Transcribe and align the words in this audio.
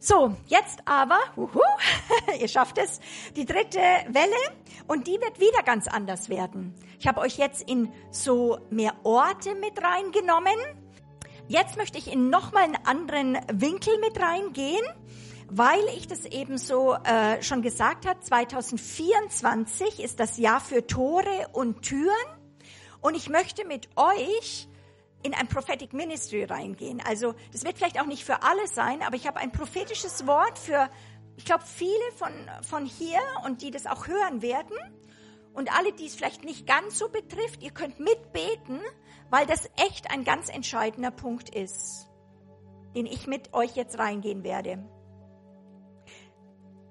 So, 0.00 0.36
jetzt 0.46 0.78
aber, 0.84 1.18
uhu, 1.36 1.60
ihr 2.40 2.46
schafft 2.46 2.78
es, 2.78 3.00
die 3.34 3.44
dritte 3.44 3.80
Welle 3.80 4.36
und 4.86 5.08
die 5.08 5.20
wird 5.20 5.40
wieder 5.40 5.64
ganz 5.64 5.88
anders 5.88 6.28
werden. 6.28 6.72
Ich 7.00 7.08
habe 7.08 7.20
euch 7.20 7.36
jetzt 7.36 7.68
in 7.68 7.92
so 8.12 8.58
mehr 8.70 8.94
Orte 9.02 9.56
mit 9.56 9.82
reingenommen. 9.82 10.54
Jetzt 11.48 11.76
möchte 11.76 11.98
ich 11.98 12.12
in 12.12 12.30
nochmal 12.30 12.62
einen 12.64 12.78
anderen 12.86 13.38
Winkel 13.52 13.98
mit 13.98 14.20
reingehen, 14.20 14.86
weil 15.50 15.82
ich 15.96 16.06
das 16.06 16.26
eben 16.26 16.58
so 16.58 16.94
äh, 16.94 17.42
schon 17.42 17.62
gesagt 17.62 18.06
habe, 18.06 18.20
2024 18.20 20.00
ist 20.00 20.20
das 20.20 20.38
Jahr 20.38 20.60
für 20.60 20.86
Tore 20.86 21.48
und 21.52 21.82
Türen 21.82 22.14
und 23.00 23.16
ich 23.16 23.28
möchte 23.28 23.66
mit 23.66 23.88
euch 23.96 24.68
in 25.22 25.34
ein 25.34 25.48
Prophetic 25.48 25.92
Ministry 25.92 26.44
reingehen. 26.44 27.02
Also 27.04 27.34
das 27.52 27.64
wird 27.64 27.78
vielleicht 27.78 28.00
auch 28.00 28.06
nicht 28.06 28.24
für 28.24 28.42
alle 28.42 28.66
sein, 28.68 29.02
aber 29.02 29.16
ich 29.16 29.26
habe 29.26 29.38
ein 29.38 29.52
prophetisches 29.52 30.26
Wort 30.26 30.58
für, 30.58 30.88
ich 31.36 31.44
glaube, 31.44 31.64
viele 31.66 32.12
von, 32.16 32.32
von 32.62 32.86
hier 32.86 33.20
und 33.44 33.62
die 33.62 33.70
das 33.70 33.86
auch 33.86 34.06
hören 34.06 34.42
werden. 34.42 34.76
Und 35.54 35.76
alle, 35.76 35.92
die 35.92 36.06
es 36.06 36.14
vielleicht 36.14 36.44
nicht 36.44 36.66
ganz 36.66 36.98
so 36.98 37.08
betrifft, 37.08 37.62
ihr 37.62 37.72
könnt 37.72 37.98
mitbeten, 37.98 38.80
weil 39.30 39.46
das 39.46 39.68
echt 39.76 40.10
ein 40.10 40.24
ganz 40.24 40.48
entscheidender 40.48 41.10
Punkt 41.10 41.50
ist, 41.50 42.08
den 42.94 43.06
ich 43.06 43.26
mit 43.26 43.52
euch 43.54 43.74
jetzt 43.74 43.98
reingehen 43.98 44.44
werde. 44.44 44.88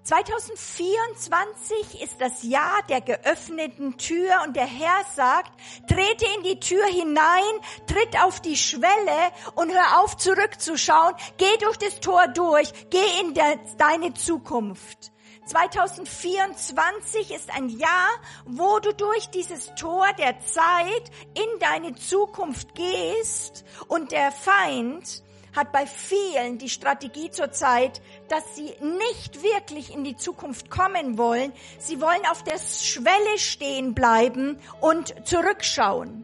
2024 0.07 2.01
ist 2.01 2.21
das 2.21 2.41
Jahr 2.43 2.81
der 2.87 3.01
geöffneten 3.01 3.97
Tür 3.97 4.41
und 4.45 4.55
der 4.55 4.65
Herr 4.65 5.03
sagt, 5.13 5.51
trete 5.85 6.25
in 6.37 6.43
die 6.43 6.61
Tür 6.61 6.85
hinein, 6.85 7.43
tritt 7.87 8.17
auf 8.23 8.39
die 8.39 8.55
Schwelle 8.55 9.33
und 9.55 9.69
hör 9.69 9.99
auf 10.01 10.15
zurückzuschauen, 10.15 11.13
geh 11.37 11.57
durch 11.59 11.75
das 11.75 11.99
Tor 11.99 12.29
durch, 12.29 12.71
geh 12.89 13.19
in 13.19 13.33
der, 13.33 13.59
deine 13.77 14.13
Zukunft. 14.13 15.11
2024 15.45 17.31
ist 17.31 17.53
ein 17.53 17.67
Jahr, 17.67 18.09
wo 18.45 18.79
du 18.79 18.93
durch 18.93 19.29
dieses 19.31 19.75
Tor 19.75 20.07
der 20.17 20.39
Zeit 20.39 21.11
in 21.33 21.59
deine 21.59 21.95
Zukunft 21.95 22.75
gehst 22.75 23.65
und 23.89 24.13
der 24.13 24.31
Feind 24.31 25.26
hat 25.57 25.73
bei 25.73 25.85
vielen 25.85 26.57
die 26.57 26.69
Strategie 26.69 27.29
zurzeit, 27.31 28.01
dass 28.29 28.55
sie 28.55 28.73
nicht 28.79 29.43
wirklich 29.43 29.93
in 29.93 30.03
die 30.03 30.15
Zukunft 30.15 30.69
kommen 30.69 31.17
wollen. 31.17 31.51
Sie 31.79 31.99
wollen 31.99 32.25
auf 32.31 32.43
der 32.43 32.59
Schwelle 32.59 33.37
stehen 33.37 33.93
bleiben 33.93 34.59
und 34.79 35.27
zurückschauen. 35.27 36.23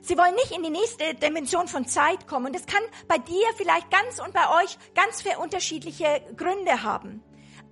Sie 0.00 0.16
wollen 0.16 0.34
nicht 0.34 0.52
in 0.52 0.62
die 0.62 0.70
nächste 0.70 1.14
Dimension 1.14 1.66
von 1.66 1.86
Zeit 1.86 2.26
kommen. 2.26 2.46
Und 2.46 2.54
das 2.54 2.66
kann 2.66 2.82
bei 3.08 3.18
dir 3.18 3.46
vielleicht 3.56 3.90
ganz 3.90 4.20
und 4.20 4.32
bei 4.32 4.62
euch 4.62 4.78
ganz 4.94 5.24
unterschiedliche 5.38 6.22
Gründe 6.36 6.82
haben. 6.82 7.22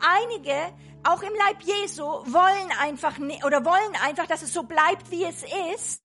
Einige, 0.01 0.55
auch 1.05 1.23
im 1.23 1.33
Leib 1.35 1.63
Jesu, 1.63 2.03
wollen 2.03 2.71
einfach 2.81 3.19
oder 3.47 3.65
wollen 3.65 3.97
einfach, 4.03 4.27
dass 4.27 4.43
es 4.43 4.53
so 4.53 4.63
bleibt, 4.63 5.11
wie 5.11 5.25
es 5.25 5.45
ist 5.75 6.03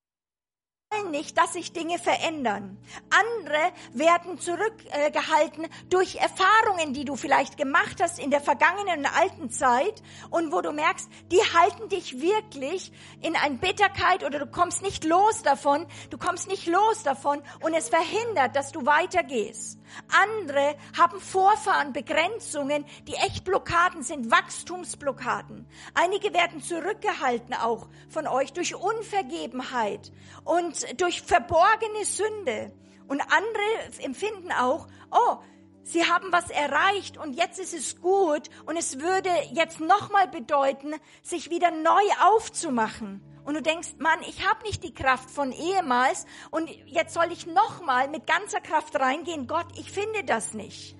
nicht, 1.10 1.36
dass 1.38 1.52
sich 1.52 1.72
Dinge 1.72 1.98
verändern. 1.98 2.78
Andere 3.10 3.72
werden 3.92 4.38
zurückgehalten 4.38 5.66
durch 5.90 6.16
Erfahrungen, 6.16 6.92
die 6.92 7.04
du 7.04 7.16
vielleicht 7.16 7.56
gemacht 7.56 8.00
hast 8.00 8.18
in 8.18 8.30
der 8.30 8.40
vergangenen 8.40 9.06
alten 9.06 9.50
Zeit 9.50 10.02
und 10.30 10.52
wo 10.52 10.60
du 10.60 10.72
merkst, 10.72 11.08
die 11.30 11.40
halten 11.40 11.88
dich 11.88 12.20
wirklich 12.20 12.92
in 13.20 13.36
ein 13.36 13.58
Bitterkeit 13.58 14.24
oder 14.24 14.38
du 14.38 14.46
kommst 14.46 14.82
nicht 14.82 15.04
los 15.04 15.42
davon, 15.42 15.86
du 16.10 16.18
kommst 16.18 16.48
nicht 16.48 16.66
los 16.66 17.02
davon 17.02 17.42
und 17.62 17.74
es 17.74 17.88
verhindert, 17.88 18.54
dass 18.56 18.72
du 18.72 18.86
weitergehst. 18.86 19.77
Andere 20.08 20.76
haben 20.96 21.20
Vorfahren, 21.20 21.92
Begrenzungen, 21.92 22.84
die 23.06 23.14
echt 23.14 23.44
Blockaden 23.44 24.02
sind, 24.02 24.30
Wachstumsblockaden. 24.30 25.66
Einige 25.94 26.32
werden 26.32 26.60
zurückgehalten 26.62 27.54
auch 27.54 27.88
von 28.08 28.26
euch 28.26 28.52
durch 28.52 28.74
Unvergebenheit 28.74 30.12
und 30.44 31.00
durch 31.00 31.22
verborgene 31.22 32.04
Sünde. 32.04 32.72
Und 33.06 33.22
andere 33.22 34.02
empfinden 34.04 34.52
auch, 34.52 34.86
oh, 35.10 35.36
sie 35.82 36.04
haben 36.04 36.30
was 36.30 36.50
erreicht 36.50 37.16
und 37.16 37.34
jetzt 37.34 37.58
ist 37.58 37.72
es 37.72 38.00
gut 38.00 38.50
und 38.66 38.76
es 38.76 39.00
würde 39.00 39.30
jetzt 39.52 39.80
nochmal 39.80 40.28
bedeuten, 40.28 40.94
sich 41.22 41.50
wieder 41.50 41.70
neu 41.70 42.02
aufzumachen 42.20 43.22
und 43.48 43.54
du 43.54 43.62
denkst, 43.62 43.94
Mann, 43.96 44.20
ich 44.28 44.46
habe 44.46 44.62
nicht 44.64 44.84
die 44.84 44.92
Kraft 44.92 45.30
von 45.30 45.52
ehemals 45.52 46.26
und 46.50 46.68
jetzt 46.84 47.14
soll 47.14 47.32
ich 47.32 47.46
nochmal 47.46 48.06
mit 48.08 48.26
ganzer 48.26 48.60
Kraft 48.60 49.00
reingehen. 49.00 49.46
Gott, 49.46 49.64
ich 49.78 49.90
finde 49.90 50.22
das 50.22 50.52
nicht. 50.52 50.98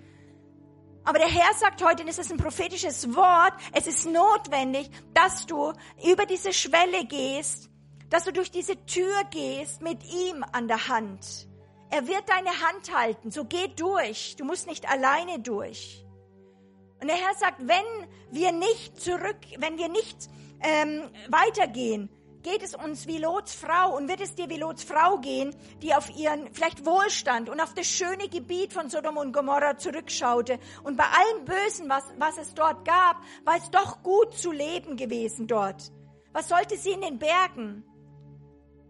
Aber 1.04 1.18
der 1.18 1.28
Herr 1.28 1.52
sagt 1.58 1.84
heute, 1.84 2.04
und 2.04 2.08
es 2.08 2.16
ist 2.16 2.32
ein 2.32 2.38
prophetisches 2.38 3.14
Wort, 3.14 3.52
es 3.74 3.86
ist 3.86 4.06
notwendig, 4.06 4.90
dass 5.12 5.44
du 5.44 5.74
über 6.02 6.24
diese 6.24 6.54
Schwelle 6.54 7.04
gehst, 7.04 7.68
dass 8.08 8.24
du 8.24 8.32
durch 8.32 8.50
diese 8.50 8.82
Tür 8.86 9.24
gehst 9.24 9.82
mit 9.82 10.02
ihm 10.10 10.42
an 10.50 10.68
der 10.68 10.88
Hand. 10.88 11.48
Er 11.90 12.08
wird 12.08 12.30
deine 12.30 12.48
Hand 12.66 12.96
halten, 12.96 13.30
so 13.30 13.44
geh 13.44 13.68
durch. 13.76 14.36
Du 14.36 14.46
musst 14.46 14.66
nicht 14.66 14.88
alleine 14.90 15.38
durch. 15.40 16.02
Und 16.98 17.08
der 17.08 17.16
Herr 17.16 17.34
sagt, 17.34 17.58
wenn 17.68 18.08
wir 18.30 18.52
nicht 18.52 18.98
zurück, 18.98 19.36
wenn 19.58 19.76
wir 19.76 19.90
nicht 19.90 20.30
ähm, 20.62 21.10
weitergehen, 21.28 22.08
geht 22.42 22.62
es 22.62 22.74
uns 22.74 23.06
wie 23.06 23.18
Lots 23.18 23.54
Frau 23.54 23.96
und 23.96 24.08
wird 24.08 24.20
es 24.20 24.34
dir 24.34 24.48
wie 24.48 24.58
Lots 24.58 24.84
Frau 24.84 25.18
gehen, 25.18 25.54
die 25.82 25.94
auf 25.94 26.10
ihren 26.16 26.52
vielleicht 26.52 26.84
Wohlstand 26.86 27.48
und 27.48 27.60
auf 27.60 27.74
das 27.74 27.86
schöne 27.86 28.28
Gebiet 28.28 28.72
von 28.72 28.88
Sodom 28.88 29.16
und 29.16 29.32
Gomorra 29.32 29.76
zurückschaute 29.76 30.58
und 30.84 30.96
bei 30.96 31.04
allem 31.04 31.44
Bösen, 31.44 31.88
was, 31.88 32.04
was 32.18 32.38
es 32.38 32.54
dort 32.54 32.84
gab, 32.84 33.22
war 33.44 33.56
es 33.56 33.70
doch 33.70 34.02
gut 34.02 34.34
zu 34.34 34.52
leben 34.52 34.96
gewesen 34.96 35.46
dort. 35.46 35.92
Was 36.32 36.48
sollte 36.48 36.76
sie 36.76 36.90
in 36.90 37.00
den 37.00 37.18
Bergen? 37.18 37.84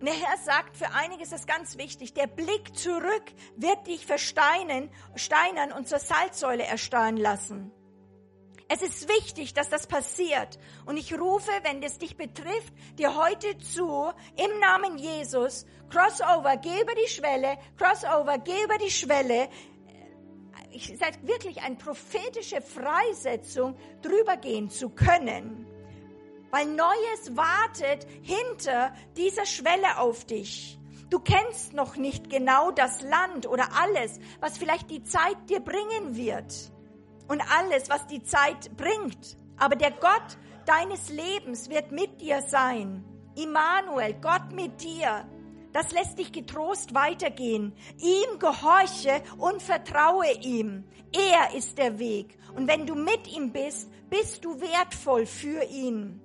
Und 0.01 0.07
der 0.07 0.15
Herr 0.15 0.39
sagt, 0.39 0.77
für 0.77 0.93
einige 0.93 1.23
ist 1.23 1.33
das 1.33 1.47
ganz 1.47 1.77
wichtig, 1.77 2.15
der 2.15 2.29
Blick 2.29 2.77
zurück 2.77 3.25
wird 3.57 3.87
dich 3.89 4.07
versteinen, 4.07 4.91
steinern 5.17 5.73
und 5.73 5.89
zur 5.89 5.99
Salzsäule 5.99 6.65
erstarren 6.65 7.17
lassen. 7.17 7.73
Es 8.71 8.83
ist 8.83 9.09
wichtig, 9.09 9.55
dass 9.55 9.71
das 9.71 9.87
passiert. 9.87 10.59
Und 10.85 10.99
ich 10.99 11.19
rufe, 11.19 11.51
wenn 11.63 11.83
es 11.83 11.97
dich 11.97 12.19
betrifft, 12.19 12.75
dir 12.99 13.17
heute 13.17 13.57
zu, 13.59 14.13
im 14.37 14.61
Namen 14.61 14.99
Jesus, 14.99 15.65
Crossover, 15.89 16.59
geh 16.59 16.83
über 16.83 16.95
die 16.95 17.09
Schwelle, 17.09 17.57
Crossover, 17.79 18.37
geh 18.37 18.63
über 18.65 18.77
die 18.77 18.91
Schwelle. 18.91 19.49
Ich 20.71 20.95
sage 20.99 21.17
wirklich 21.23 21.63
eine 21.63 21.77
prophetische 21.77 22.61
Freisetzung, 22.61 23.75
drüber 24.03 24.37
gehen 24.37 24.69
zu 24.69 24.91
können. 24.91 25.67
Weil 26.51 26.67
Neues 26.67 27.37
wartet 27.37 28.07
hinter 28.21 28.93
dieser 29.17 29.47
Schwelle 29.47 29.99
auf 29.99 30.27
dich. 30.27 30.79
Du 31.09 31.21
kennst 31.21 31.73
noch 31.73 31.97
nicht 31.97 32.29
genau 32.29 32.71
das 32.71 33.01
Land 33.01 33.47
oder 33.47 33.69
alles, 33.83 34.21
was 34.41 34.59
vielleicht 34.59 34.91
die 34.91 35.05
Zeit 35.05 35.39
dir 35.49 35.61
bringen 35.61 36.17
wird 36.17 36.71
und 37.29 37.43
alles, 37.57 37.89
was 37.89 38.07
die 38.07 38.23
Zeit 38.23 38.77
bringt. 38.77 39.37
Aber 39.57 39.77
der 39.77 39.93
Gott 39.93 40.39
deines 40.67 41.09
Lebens 41.11 41.69
wird 41.69 41.93
mit 41.93 42.21
dir 42.21 42.43
sein. 42.43 43.05
Immanuel, 43.37 44.15
Gott 44.15 44.53
mit 44.53 44.83
dir. 44.83 45.27
Das 45.73 45.93
lässt 45.93 46.19
dich 46.19 46.33
getrost 46.33 46.95
weitergehen. 46.95 47.75
Ihm 47.99 48.39
gehorche 48.39 49.23
und 49.37 49.63
vertraue 49.63 50.33
ihm. 50.41 50.85
Er 51.13 51.55
ist 51.55 51.79
der 51.79 51.99
Weg. 51.99 52.39
Und 52.57 52.67
wenn 52.67 52.87
du 52.87 52.95
mit 52.95 53.29
ihm 53.29 53.53
bist, 53.53 53.91
bist 54.11 54.45
du 54.45 54.61
wertvoll 54.61 55.27
für 55.27 55.63
ihn 55.65 56.21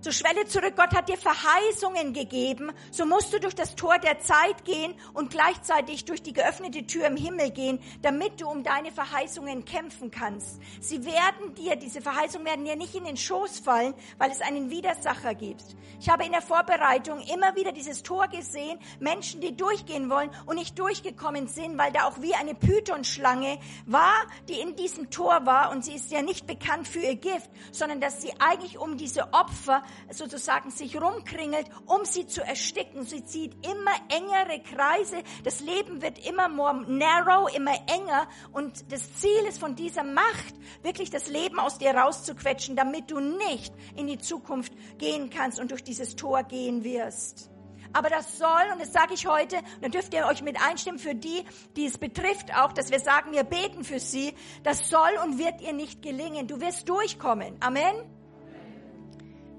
zur 0.00 0.12
Schwelle 0.12 0.46
zurück. 0.46 0.74
Gott 0.76 0.94
hat 0.94 1.08
dir 1.08 1.18
Verheißungen 1.18 2.12
gegeben. 2.12 2.72
So 2.90 3.04
musst 3.04 3.32
du 3.32 3.38
durch 3.38 3.54
das 3.54 3.74
Tor 3.76 3.98
der 3.98 4.20
Zeit 4.20 4.64
gehen 4.64 4.94
und 5.12 5.30
gleichzeitig 5.30 6.04
durch 6.04 6.22
die 6.22 6.32
geöffnete 6.32 6.86
Tür 6.86 7.06
im 7.06 7.16
Himmel 7.16 7.50
gehen, 7.50 7.80
damit 8.02 8.40
du 8.40 8.48
um 8.48 8.62
deine 8.62 8.92
Verheißungen 8.92 9.64
kämpfen 9.64 10.10
kannst. 10.10 10.60
Sie 10.80 11.04
werden 11.04 11.54
dir, 11.54 11.76
diese 11.76 12.00
Verheißungen 12.00 12.46
werden 12.46 12.64
dir 12.64 12.76
nicht 12.76 12.94
in 12.94 13.04
den 13.04 13.16
Schoß 13.16 13.60
fallen, 13.60 13.94
weil 14.18 14.30
es 14.30 14.40
einen 14.40 14.70
Widersacher 14.70 15.34
gibt. 15.34 15.64
Ich 16.00 16.08
habe 16.08 16.24
in 16.24 16.32
der 16.32 16.42
Vorbereitung 16.42 17.20
immer 17.34 17.54
wieder 17.56 17.72
dieses 17.72 18.02
Tor 18.02 18.28
gesehen, 18.28 18.78
Menschen, 19.00 19.40
die 19.40 19.56
durchgehen 19.56 20.08
wollen 20.08 20.30
und 20.46 20.56
nicht 20.56 20.78
durchgekommen 20.78 21.46
sind, 21.46 21.76
weil 21.76 21.92
da 21.92 22.04
auch 22.04 22.20
wie 22.22 22.34
eine 22.34 22.54
Pythonschlange 22.54 23.58
war, 23.86 24.14
die 24.48 24.60
in 24.60 24.76
diesem 24.76 25.10
Tor 25.10 25.44
war 25.44 25.70
und 25.72 25.84
sie 25.84 25.94
ist 25.94 26.10
ja 26.10 26.22
nicht 26.22 26.46
bekannt 26.46 26.88
für 26.88 27.00
ihr 27.00 27.16
Gift, 27.16 27.50
sondern 27.72 28.00
dass 28.00 28.22
sie 28.22 28.32
eigentlich 28.38 28.78
um 28.78 28.96
diese 28.96 29.32
Opfer 29.32 29.82
sozusagen 30.10 30.70
sich 30.70 31.00
rumkringelt, 31.00 31.66
um 31.86 32.04
sie 32.04 32.26
zu 32.26 32.42
ersticken. 32.42 33.04
Sie 33.04 33.24
zieht 33.24 33.54
immer 33.66 33.92
engere 34.08 34.62
Kreise. 34.62 35.22
Das 35.44 35.60
Leben 35.60 36.02
wird 36.02 36.24
immer 36.26 36.48
more 36.48 36.84
narrow, 36.86 37.52
immer 37.54 37.74
enger. 37.88 38.28
Und 38.52 38.92
das 38.92 39.14
Ziel 39.16 39.46
ist 39.48 39.58
von 39.58 39.76
dieser 39.76 40.04
Macht, 40.04 40.54
wirklich 40.82 41.10
das 41.10 41.28
Leben 41.28 41.58
aus 41.58 41.78
dir 41.78 41.94
rauszuquetschen, 41.94 42.76
damit 42.76 43.10
du 43.10 43.20
nicht 43.20 43.72
in 43.96 44.06
die 44.06 44.18
Zukunft 44.18 44.72
gehen 44.98 45.30
kannst 45.30 45.60
und 45.60 45.70
durch 45.70 45.84
dieses 45.84 46.16
Tor 46.16 46.42
gehen 46.44 46.84
wirst. 46.84 47.50
Aber 47.92 48.08
das 48.08 48.38
soll, 48.38 48.72
und 48.72 48.80
das 48.80 48.92
sage 48.92 49.14
ich 49.14 49.26
heute, 49.26 49.56
und 49.56 49.82
dann 49.82 49.90
dürft 49.90 50.14
ihr 50.14 50.26
euch 50.26 50.42
mit 50.42 50.60
einstimmen 50.62 50.98
für 50.98 51.14
die, 51.14 51.44
die 51.76 51.86
es 51.86 51.98
betrifft 51.98 52.54
auch, 52.54 52.72
dass 52.72 52.90
wir 52.90 53.00
sagen, 53.00 53.32
wir 53.32 53.44
beten 53.44 53.84
für 53.84 53.98
sie, 53.98 54.34
das 54.62 54.88
soll 54.88 55.10
und 55.24 55.38
wird 55.38 55.60
ihr 55.60 55.72
nicht 55.72 56.02
gelingen. 56.02 56.46
Du 56.46 56.60
wirst 56.60 56.88
durchkommen. 56.88 57.56
Amen. 57.60 58.19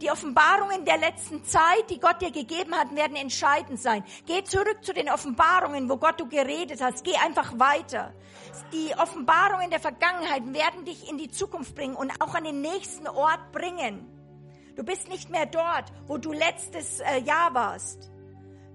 Die 0.01 0.09
Offenbarungen 0.09 0.83
der 0.83 0.97
letzten 0.97 1.43
Zeit, 1.45 1.89
die 1.91 1.99
Gott 1.99 2.23
dir 2.23 2.31
gegeben 2.31 2.73
hat, 2.73 2.95
werden 2.95 3.15
entscheidend 3.15 3.79
sein. 3.79 4.03
Geh 4.25 4.43
zurück 4.43 4.79
zu 4.81 4.93
den 4.93 5.11
Offenbarungen, 5.11 5.87
wo 5.89 5.97
Gott 5.97 6.19
du 6.19 6.27
geredet 6.27 6.81
hast. 6.81 7.03
Geh 7.03 7.15
einfach 7.17 7.59
weiter. 7.59 8.11
Die 8.73 8.95
Offenbarungen 8.97 9.69
der 9.69 9.79
Vergangenheit 9.79 10.41
werden 10.53 10.85
dich 10.85 11.07
in 11.07 11.19
die 11.19 11.29
Zukunft 11.29 11.75
bringen 11.75 11.95
und 11.95 12.11
auch 12.19 12.33
an 12.33 12.45
den 12.45 12.61
nächsten 12.61 13.07
Ort 13.07 13.51
bringen. 13.51 14.07
Du 14.75 14.83
bist 14.83 15.07
nicht 15.07 15.29
mehr 15.29 15.45
dort, 15.45 15.93
wo 16.07 16.17
du 16.17 16.31
letztes 16.31 17.01
äh, 17.01 17.19
Jahr 17.19 17.53
warst. 17.53 18.09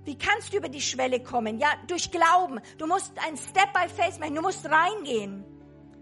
Wie 0.04 0.16
kannst 0.16 0.52
du 0.52 0.58
über 0.58 0.68
die 0.68 0.80
Schwelle 0.80 1.20
kommen? 1.20 1.58
Ja, 1.58 1.70
durch 1.88 2.12
Glauben. 2.12 2.60
Du 2.78 2.86
musst 2.86 3.12
ein 3.26 3.36
Step 3.36 3.72
by 3.72 3.88
Faith 3.88 4.20
machen. 4.20 4.36
Du 4.36 4.42
musst 4.42 4.64
reingehen. 4.64 5.44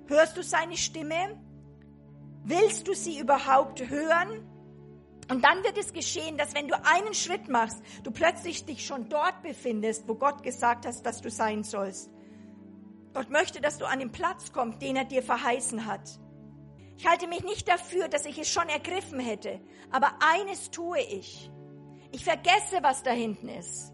Hörst 0.06 0.36
du 0.36 0.42
seine 0.42 0.76
Stimme? 0.76 1.40
Willst 2.42 2.86
du 2.86 2.94
sie 2.94 3.18
überhaupt 3.18 3.88
hören? 3.88 4.53
Und 5.30 5.44
dann 5.44 5.62
wird 5.64 5.78
es 5.78 5.92
geschehen, 5.92 6.36
dass 6.36 6.54
wenn 6.54 6.68
du 6.68 6.74
einen 6.84 7.14
Schritt 7.14 7.48
machst, 7.48 7.78
du 8.02 8.10
plötzlich 8.10 8.64
dich 8.64 8.84
schon 8.84 9.08
dort 9.08 9.42
befindest, 9.42 10.06
wo 10.08 10.14
Gott 10.14 10.42
gesagt 10.42 10.86
hat, 10.86 11.06
dass 11.06 11.20
du 11.20 11.30
sein 11.30 11.64
sollst. 11.64 12.10
Gott 13.14 13.30
möchte, 13.30 13.60
dass 13.60 13.78
du 13.78 13.86
an 13.86 14.00
den 14.00 14.10
Platz 14.10 14.52
kommst, 14.52 14.82
den 14.82 14.96
er 14.96 15.04
dir 15.04 15.22
verheißen 15.22 15.86
hat. 15.86 16.18
Ich 16.96 17.06
halte 17.06 17.26
mich 17.26 17.44
nicht 17.44 17.68
dafür, 17.68 18.08
dass 18.08 18.26
ich 18.26 18.38
es 18.38 18.48
schon 18.48 18.68
ergriffen 18.68 19.20
hätte, 19.20 19.60
aber 19.90 20.12
eines 20.20 20.70
tue 20.70 21.00
ich. 21.00 21.50
Ich 22.12 22.24
vergesse, 22.24 22.78
was 22.82 23.02
da 23.02 23.10
hinten 23.10 23.48
ist. 23.48 23.92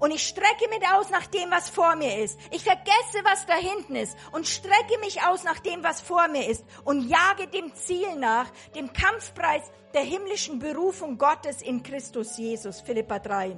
Und 0.00 0.12
ich 0.12 0.26
strecke 0.26 0.66
mich 0.70 0.88
aus 0.88 1.10
nach 1.10 1.26
dem, 1.26 1.50
was 1.50 1.68
vor 1.68 1.94
mir 1.94 2.18
ist. 2.18 2.40
Ich 2.50 2.64
vergesse, 2.64 3.22
was 3.22 3.44
da 3.44 3.54
hinten 3.54 3.96
ist 3.96 4.16
und 4.32 4.48
strecke 4.48 4.98
mich 5.00 5.22
aus 5.22 5.44
nach 5.44 5.58
dem, 5.58 5.84
was 5.84 6.00
vor 6.00 6.26
mir 6.28 6.48
ist 6.48 6.64
und 6.84 7.08
jage 7.08 7.48
dem 7.48 7.74
Ziel 7.74 8.16
nach, 8.16 8.50
dem 8.74 8.92
Kampfpreis 8.94 9.62
der 9.94 10.02
himmlischen 10.02 10.58
Berufung 10.58 11.18
Gottes 11.18 11.62
in 11.62 11.82
Christus 11.82 12.36
Jesus. 12.36 12.80
Philippa 12.80 13.18
3. 13.18 13.56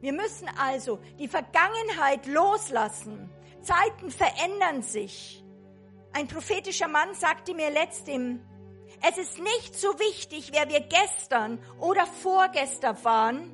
Wir 0.00 0.12
müssen 0.12 0.48
also 0.58 1.00
die 1.18 1.28
Vergangenheit 1.28 2.26
loslassen. 2.26 3.30
Zeiten 3.62 4.10
verändern 4.10 4.82
sich. 4.82 5.44
Ein 6.12 6.28
prophetischer 6.28 6.88
Mann 6.88 7.14
sagte 7.14 7.54
mir 7.54 7.70
letztem, 7.70 8.40
es 9.02 9.18
ist 9.18 9.38
nicht 9.38 9.74
so 9.74 9.88
wichtig, 9.98 10.50
wer 10.52 10.68
wir 10.68 10.80
gestern 10.80 11.58
oder 11.78 12.06
vorgestern 12.06 12.96
waren, 13.04 13.52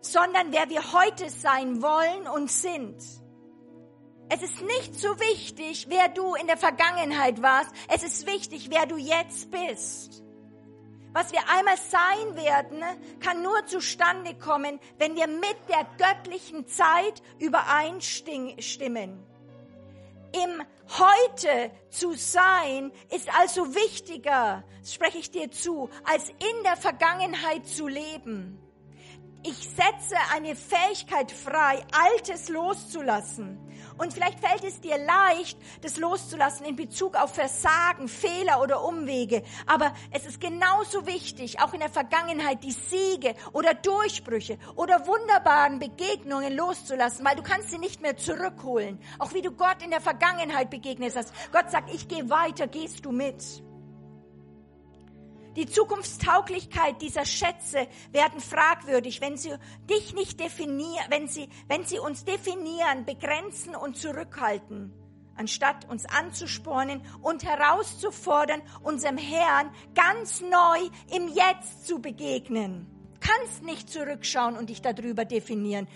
sondern 0.00 0.52
wer 0.52 0.68
wir 0.68 0.92
heute 0.92 1.30
sein 1.30 1.82
wollen 1.82 2.26
und 2.26 2.50
sind. 2.50 2.96
Es 4.28 4.42
ist 4.42 4.62
nicht 4.62 4.94
so 4.98 5.08
wichtig, 5.20 5.86
wer 5.88 6.08
du 6.08 6.34
in 6.34 6.46
der 6.46 6.56
Vergangenheit 6.56 7.42
warst. 7.42 7.70
Es 7.88 8.02
ist 8.02 8.26
wichtig, 8.26 8.70
wer 8.70 8.86
du 8.86 8.96
jetzt 8.96 9.50
bist. 9.50 10.22
Was 11.12 11.32
wir 11.32 11.40
einmal 11.48 11.76
sein 11.76 12.36
werden, 12.36 12.82
kann 13.20 13.42
nur 13.42 13.66
zustande 13.66 14.34
kommen, 14.34 14.80
wenn 14.98 15.14
wir 15.14 15.26
mit 15.26 15.56
der 15.68 15.86
göttlichen 15.98 16.66
Zeit 16.66 17.22
übereinstimmen. 17.38 19.26
Im 20.32 20.62
Heute 20.98 21.70
zu 21.90 22.14
sein 22.14 22.92
ist 23.14 23.28
also 23.38 23.74
wichtiger, 23.74 24.64
spreche 24.84 25.18
ich 25.18 25.30
dir 25.30 25.50
zu, 25.50 25.90
als 26.04 26.30
in 26.30 26.64
der 26.64 26.76
Vergangenheit 26.76 27.66
zu 27.66 27.86
leben 27.88 28.58
ich 29.44 29.56
setze 29.56 30.16
eine 30.32 30.54
Fähigkeit 30.54 31.32
frei, 31.32 31.84
Altes 31.92 32.48
loszulassen. 32.48 33.58
Und 33.98 34.12
vielleicht 34.12 34.38
fällt 34.38 34.64
es 34.64 34.80
dir 34.80 34.96
leicht, 34.98 35.58
das 35.80 35.96
loszulassen 35.96 36.64
in 36.64 36.76
Bezug 36.76 37.16
auf 37.16 37.34
Versagen, 37.34 38.08
Fehler 38.08 38.60
oder 38.62 38.84
Umwege. 38.84 39.42
Aber 39.66 39.92
es 40.10 40.26
ist 40.26 40.40
genauso 40.40 41.06
wichtig, 41.06 41.60
auch 41.60 41.72
in 41.72 41.80
der 41.80 41.90
Vergangenheit 41.90 42.62
die 42.62 42.72
Siege 42.72 43.34
oder 43.52 43.74
Durchbrüche 43.74 44.58
oder 44.76 45.06
wunderbaren 45.06 45.78
Begegnungen 45.78 46.56
loszulassen, 46.56 47.24
weil 47.24 47.36
du 47.36 47.42
kannst 47.42 47.70
sie 47.70 47.78
nicht 47.78 48.00
mehr 48.00 48.16
zurückholen. 48.16 49.00
Auch 49.18 49.34
wie 49.34 49.42
du 49.42 49.50
Gott 49.50 49.82
in 49.84 49.90
der 49.90 50.00
Vergangenheit 50.00 50.70
begegnet 50.70 51.14
hast. 51.16 51.32
Gott 51.52 51.70
sagt, 51.70 51.92
ich 51.92 52.08
gehe 52.08 52.30
weiter, 52.30 52.68
gehst 52.68 53.04
du 53.04 53.12
mit. 53.12 53.62
Die 55.56 55.66
Zukunftstauglichkeit 55.66 57.02
dieser 57.02 57.26
Schätze 57.26 57.86
werden 58.10 58.40
fragwürdig, 58.40 59.20
wenn 59.20 59.36
sie 59.36 59.54
dich 59.88 60.14
nicht 60.14 60.40
definieren, 60.40 61.04
wenn 61.10 61.28
sie, 61.28 61.48
wenn 61.68 61.84
sie 61.84 61.98
uns 61.98 62.24
definieren, 62.24 63.04
begrenzen 63.04 63.76
und 63.76 63.98
zurückhalten, 63.98 64.94
anstatt 65.36 65.86
uns 65.90 66.06
anzuspornen 66.06 67.02
und 67.20 67.44
herauszufordern, 67.44 68.62
unserem 68.82 69.18
Herrn 69.18 69.70
ganz 69.94 70.40
neu 70.40 70.88
im 71.14 71.28
Jetzt 71.28 71.86
zu 71.86 72.00
begegnen. 72.00 72.86
Kannst 73.20 73.62
nicht 73.62 73.90
zurückschauen 73.90 74.56
und 74.56 74.70
dich 74.70 74.80
darüber 74.80 75.26
definieren. 75.26 75.86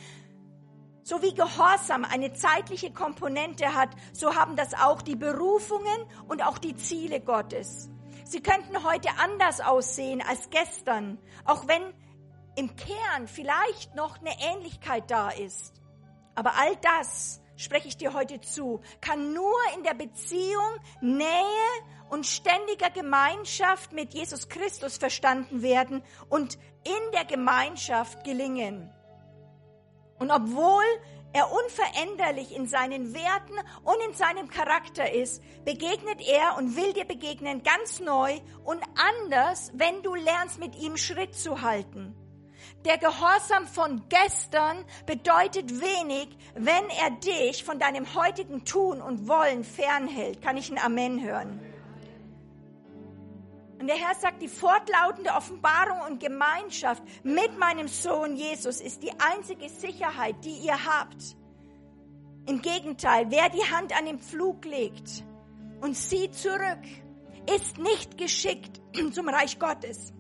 So 1.03 1.23
wie 1.23 1.33
Gehorsam 1.33 2.05
eine 2.05 2.35
zeitliche 2.35 2.93
Komponente 2.93 3.75
hat, 3.75 3.91
so 4.13 4.35
haben 4.35 4.55
das 4.55 4.75
auch 4.75 5.01
die 5.01 5.17
Berufungen 5.17 6.05
und 6.29 6.45
auch 6.45 6.59
die 6.59 6.77
Ziele 6.77 7.21
Gottes. 7.21 7.89
Sie 8.27 8.43
könnten 8.43 8.83
heute 8.83 9.09
anders 9.19 9.61
aussehen 9.61 10.21
als 10.21 10.51
gestern, 10.51 11.17
auch 11.45 11.69
wenn 11.69 11.95
im 12.57 12.75
Kern 12.75 13.29
vielleicht 13.29 13.95
noch 13.95 14.19
eine 14.19 14.35
Ähnlichkeit 14.41 15.09
da 15.13 15.31
ist. 15.31 15.81
Aber 16.35 16.55
all 16.57 16.75
das, 16.83 17.41
spreche 17.55 17.87
ich 17.87 17.97
dir 17.97 18.15
heute 18.15 18.41
zu, 18.41 18.81
kann 19.01 19.33
nur 19.33 19.55
in 19.77 19.85
der 19.85 19.95
Beziehung, 19.95 20.81
Nähe 21.01 21.31
und 22.11 22.27
ständiger 22.27 22.91
Gemeinschaft 22.91 23.93
mit 23.93 24.13
Jesus 24.13 24.49
Christus 24.49 24.97
verstanden 24.97 25.63
werden 25.63 26.03
und 26.29 26.59
in 26.83 27.13
der 27.13 27.27
Gemeinschaft 27.27 28.25
gelingen. 28.25 28.93
Und 30.19 30.33
obwohl 30.33 30.83
er 31.33 31.51
unveränderlich 31.53 32.55
in 32.55 32.67
seinen 32.67 33.15
Werten 33.15 33.55
und 33.85 33.97
in 34.09 34.15
seinem 34.15 34.49
Charakter 34.49 35.13
ist, 35.13 35.43
begegnet 35.65 36.21
er 36.27 36.57
und 36.57 36.77
will 36.77 36.93
dir 36.93 37.05
begegnen 37.05 37.63
ganz 37.63 38.01
neu 38.01 38.39
und 38.65 38.83
anders, 39.23 39.71
wenn 39.75 40.03
du 40.03 40.15
lernst, 40.15 40.59
mit 40.59 40.77
ihm 40.77 40.97
Schritt 40.97 41.35
zu 41.35 41.63
halten. 41.63 42.15
Der 42.85 42.99
Gehorsam 42.99 43.67
von 43.67 44.03
gestern 44.09 44.85
bedeutet 45.07 45.81
wenig, 45.81 46.37
wenn 46.55 46.89
er 46.91 47.11
dich 47.11 47.65
von 47.65 47.79
deinem 47.79 48.15
heutigen 48.15 48.65
Tun 48.65 49.03
und 49.03 49.29
Wollen 49.29 49.65
fernhält. 49.65 50.41
Kann 50.41 50.57
ich 50.57 50.71
ein 50.71 50.79
Amen 50.79 51.23
hören? 51.23 51.61
Und 53.79 53.89
der 53.89 53.97
Herr 53.97 54.15
sagt, 54.15 54.41
die 54.41 54.49
fortlautende 54.49 55.31
Offenbarung 55.31 56.01
und 56.09 56.21
Gemeinschaft 56.21 57.03
mit 57.23 57.59
meinem 57.59 57.89
Sohn 57.89 58.37
Jesus 58.37 58.81
ist 58.81 59.03
die 59.03 59.13
einzige 59.19 59.69
Sicherheit, 59.69 60.37
die 60.45 60.59
ihr 60.65 60.85
habt. 60.85 61.37
Im 62.47 62.63
Gegenteil, 62.63 63.27
wer 63.29 63.49
die 63.51 63.65
Hand 63.71 63.97
an 63.97 64.07
den 64.07 64.19
Pflug 64.19 64.65
legt 64.65 65.25
und 65.81 65.97
sieht 65.97 66.35
zurück, 66.35 66.85
ist 67.55 67.79
nicht 67.79 68.17
geschickt 68.17 68.81
zum 69.13 69.29
Reich 69.29 69.59
Gottes. 69.59 70.13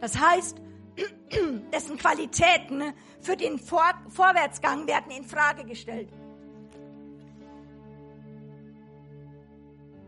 Das 0.00 0.18
heißt, 0.18 0.58
dessen 1.72 1.96
Qualitäten 1.96 2.94
für 3.20 3.36
den 3.36 3.58
Vor 3.58 3.92
Vorwärtsgang 4.08 4.86
werden 4.86 5.10
in 5.10 5.24
Frage 5.24 5.64
gestellt. 5.64 6.10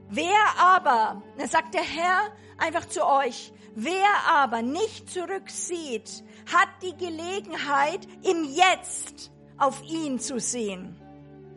Wer 0.09 0.39
aber, 0.59 1.23
da 1.37 1.49
sagt 1.49 1.75
der 1.75 1.83
Herr 1.83 2.33
einfach 2.59 2.87
zu 2.87 3.05
euch, 3.05 3.53
wer 3.75 4.07
aber 4.29 4.63
nicht 4.63 5.11
zurücksieht, 5.11 6.25
hat 6.53 6.69
die 6.83 6.97
Gelegenheit, 6.97 8.07
im 8.23 8.45
Jetzt 8.45 9.33
auf 9.59 9.83
ihn 9.83 10.21
zu 10.21 10.39
sehen. 10.39 11.01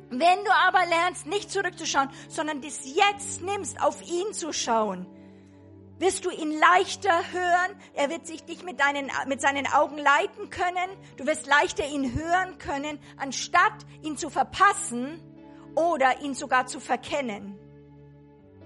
Wenn 0.09 0.43
du 0.43 0.51
aber 0.51 0.85
lernst, 0.87 1.27
nicht 1.27 1.51
zurückzuschauen, 1.51 2.09
sondern 2.27 2.61
das 2.61 2.81
Jetzt 2.85 3.43
nimmst, 3.43 3.79
auf 3.79 4.01
ihn 4.01 4.33
zu 4.33 4.51
schauen, 4.51 5.05
wirst 5.99 6.25
du 6.25 6.31
ihn 6.31 6.57
leichter 6.57 7.31
hören. 7.31 7.75
Er 7.93 8.09
wird 8.09 8.25
sich 8.25 8.43
dich 8.43 8.63
mit, 8.63 8.79
deinen, 8.79 9.11
mit 9.27 9.41
seinen 9.41 9.67
Augen 9.67 9.97
leiten 9.99 10.49
können. 10.49 10.89
Du 11.17 11.27
wirst 11.27 11.45
leichter 11.45 11.85
ihn 11.85 12.15
hören 12.15 12.57
können, 12.57 12.97
anstatt 13.17 13.85
ihn 14.01 14.17
zu 14.17 14.31
verpassen 14.31 15.21
oder 15.75 16.21
ihn 16.21 16.33
sogar 16.33 16.65
zu 16.65 16.79
verkennen. 16.79 17.59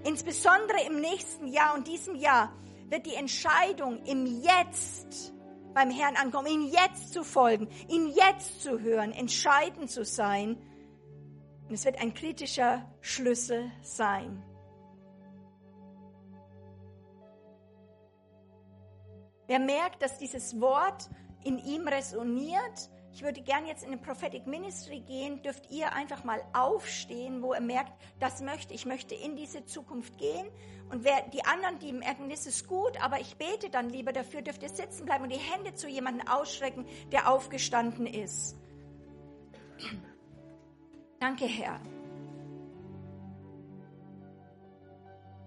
Insbesondere 0.04 0.82
im 0.86 1.00
nächsten 1.00 1.46
Jahr 1.46 1.74
und 1.74 1.88
diesem 1.88 2.14
Jahr 2.14 2.52
wird 2.88 3.06
die 3.06 3.14
Entscheidung 3.14 4.04
im 4.04 4.26
Jetzt 4.26 5.32
beim 5.72 5.90
Herrn 5.90 6.16
ankommen, 6.16 6.46
ihm 6.46 6.70
jetzt 6.70 7.12
zu 7.12 7.24
folgen, 7.24 7.68
ihm 7.88 8.08
jetzt 8.08 8.62
zu 8.62 8.80
hören, 8.80 9.12
entscheidend 9.12 9.90
zu 9.90 10.04
sein. 10.04 10.56
Und 11.66 11.74
es 11.74 11.84
wird 11.84 12.00
ein 12.00 12.14
kritischer 12.14 12.88
Schlüssel 13.00 13.72
sein. 13.82 14.42
Wer 19.46 19.58
merkt, 19.58 20.02
dass 20.02 20.18
dieses 20.18 20.60
Wort 20.60 21.08
in 21.44 21.58
ihm 21.58 21.86
resoniert. 21.86 22.90
Ich 23.14 23.22
würde 23.22 23.40
gern 23.42 23.64
jetzt 23.64 23.84
in 23.84 23.90
den 23.90 24.00
Prophetic 24.00 24.44
Ministry 24.48 24.98
gehen. 24.98 25.40
Dürft 25.42 25.70
ihr 25.70 25.92
einfach 25.92 26.24
mal 26.24 26.42
aufstehen, 26.52 27.42
wo 27.42 27.54
ihr 27.54 27.60
merkt, 27.60 27.92
das 28.18 28.40
möchte 28.42 28.74
ich, 28.74 28.86
möchte 28.86 29.14
in 29.14 29.36
diese 29.36 29.64
Zukunft 29.64 30.18
gehen. 30.18 30.48
Und 30.90 31.04
wer 31.04 31.22
die 31.28 31.44
anderen, 31.44 31.78
die 31.78 31.92
merken, 31.92 32.28
das 32.28 32.44
ist 32.44 32.66
gut, 32.66 33.00
aber 33.00 33.20
ich 33.20 33.36
bete 33.36 33.70
dann 33.70 33.88
lieber 33.88 34.12
dafür, 34.12 34.42
dürft 34.42 34.64
ihr 34.64 34.68
sitzen 34.68 35.06
bleiben 35.06 35.22
und 35.22 35.32
die 35.32 35.38
Hände 35.38 35.74
zu 35.74 35.88
jemandem 35.88 36.26
ausstrecken, 36.26 36.86
der 37.12 37.30
aufgestanden 37.30 38.08
ist. 38.08 38.56
Danke, 41.20 41.46
Herr. 41.46 41.80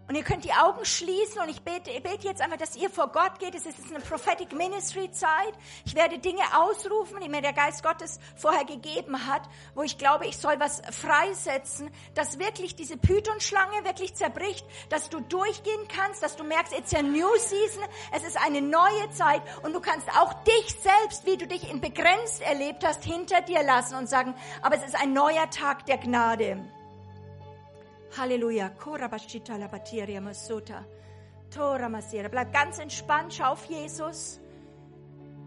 Und 0.07 0.15
ihr 0.15 0.23
könnt 0.23 0.45
die 0.45 0.53
Augen 0.53 0.85
schließen 0.85 1.41
und 1.41 1.49
ich 1.49 1.61
bete, 1.61 1.91
ich 1.91 2.01
bete 2.01 2.27
jetzt 2.27 2.41
einfach, 2.41 2.57
dass 2.57 2.77
ihr 2.77 2.89
vor 2.89 3.09
Gott 3.09 3.39
geht. 3.39 3.53
Es 3.55 3.65
ist 3.65 3.77
eine 3.89 3.99
Prophetic 3.99 4.53
Ministry 4.53 5.11
Zeit. 5.11 5.53
Ich 5.85 5.95
werde 5.95 6.17
Dinge 6.17 6.43
ausrufen, 6.55 7.19
die 7.21 7.27
mir 7.27 7.41
der 7.41 7.51
Geist 7.51 7.83
Gottes 7.83 8.19
vorher 8.37 8.63
gegeben 8.63 9.27
hat, 9.27 9.41
wo 9.75 9.83
ich 9.83 9.97
glaube, 9.97 10.25
ich 10.25 10.37
soll 10.37 10.59
was 10.59 10.81
freisetzen, 10.91 11.91
dass 12.15 12.39
wirklich 12.39 12.75
diese 12.75 12.95
Python-Schlange 12.95 13.83
wirklich 13.83 14.15
zerbricht, 14.15 14.65
dass 14.89 15.09
du 15.09 15.19
durchgehen 15.19 15.87
kannst, 15.93 16.23
dass 16.23 16.37
du 16.37 16.45
merkst, 16.45 16.71
it's 16.77 16.93
a 16.93 17.01
new 17.01 17.35
season, 17.37 17.83
es 18.13 18.23
ist 18.23 18.37
eine 18.37 18.61
neue 18.61 19.09
Zeit 19.11 19.41
und 19.63 19.73
du 19.73 19.81
kannst 19.81 20.07
auch 20.17 20.33
dich 20.43 20.75
selbst, 20.81 21.25
wie 21.25 21.35
du 21.35 21.47
dich 21.47 21.69
in 21.69 21.81
begrenzt 21.81 22.41
erlebt 22.41 22.85
hast, 22.85 23.03
hinter 23.03 23.41
dir 23.41 23.61
lassen 23.61 23.95
und 23.95 24.07
sagen, 24.07 24.35
aber 24.61 24.77
es 24.77 24.85
ist 24.85 24.95
ein 24.95 25.11
neuer 25.11 25.49
Tag 25.49 25.85
der 25.85 25.97
Gnade. 25.97 26.65
Halleluja. 28.17 28.71
Korabashita 28.77 29.57
labatiria 29.57 30.21
masuta. 30.21 30.83
Tora 31.49 31.87
masira. 31.87 32.29
Bleib 32.29 32.51
ganz 32.51 32.79
entspannt, 32.79 33.33
schau 33.33 33.51
auf 33.51 33.65
Jesus. 33.65 34.39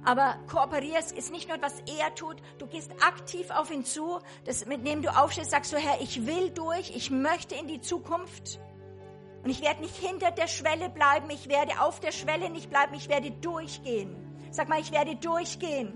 Aber 0.05 0.37
kooperierst 0.50 1.12
ist 1.12 1.31
nicht 1.31 1.49
nur, 1.49 1.61
was 1.61 1.81
er 1.81 2.15
tut, 2.15 2.37
du 2.59 2.67
gehst 2.67 2.91
aktiv 3.03 3.50
auf 3.50 3.71
ihn 3.71 3.85
zu, 3.85 4.19
das, 4.45 4.65
mit 4.65 4.87
dem 4.87 5.03
du 5.03 5.15
aufstehst, 5.15 5.50
sagst 5.50 5.73
du, 5.73 5.77
Herr, 5.77 6.00
ich 6.00 6.27
will 6.27 6.50
durch, 6.50 6.97
ich 6.97 7.11
möchte 7.11 7.55
in 7.55 7.67
die 7.67 7.81
Zukunft. 7.81 8.61
Und 9.43 9.50
ich 9.50 9.61
werde 9.61 9.81
nicht 9.83 9.97
hinter 9.97 10.31
der 10.31 10.47
Schwelle 10.47 10.89
bleiben, 10.89 11.29
ich 11.31 11.49
werde 11.49 11.81
auf 11.81 12.00
der 12.00 12.12
Schwelle 12.12 12.49
nicht 12.50 12.71
bleiben, 12.71 12.95
ich 12.95 13.09
werde 13.09 13.31
durchgehen. 13.31 14.17
Sag 14.50 14.69
mal, 14.69 14.81
ich 14.81 14.91
werde 14.91 15.17
durchgehen. 15.17 15.93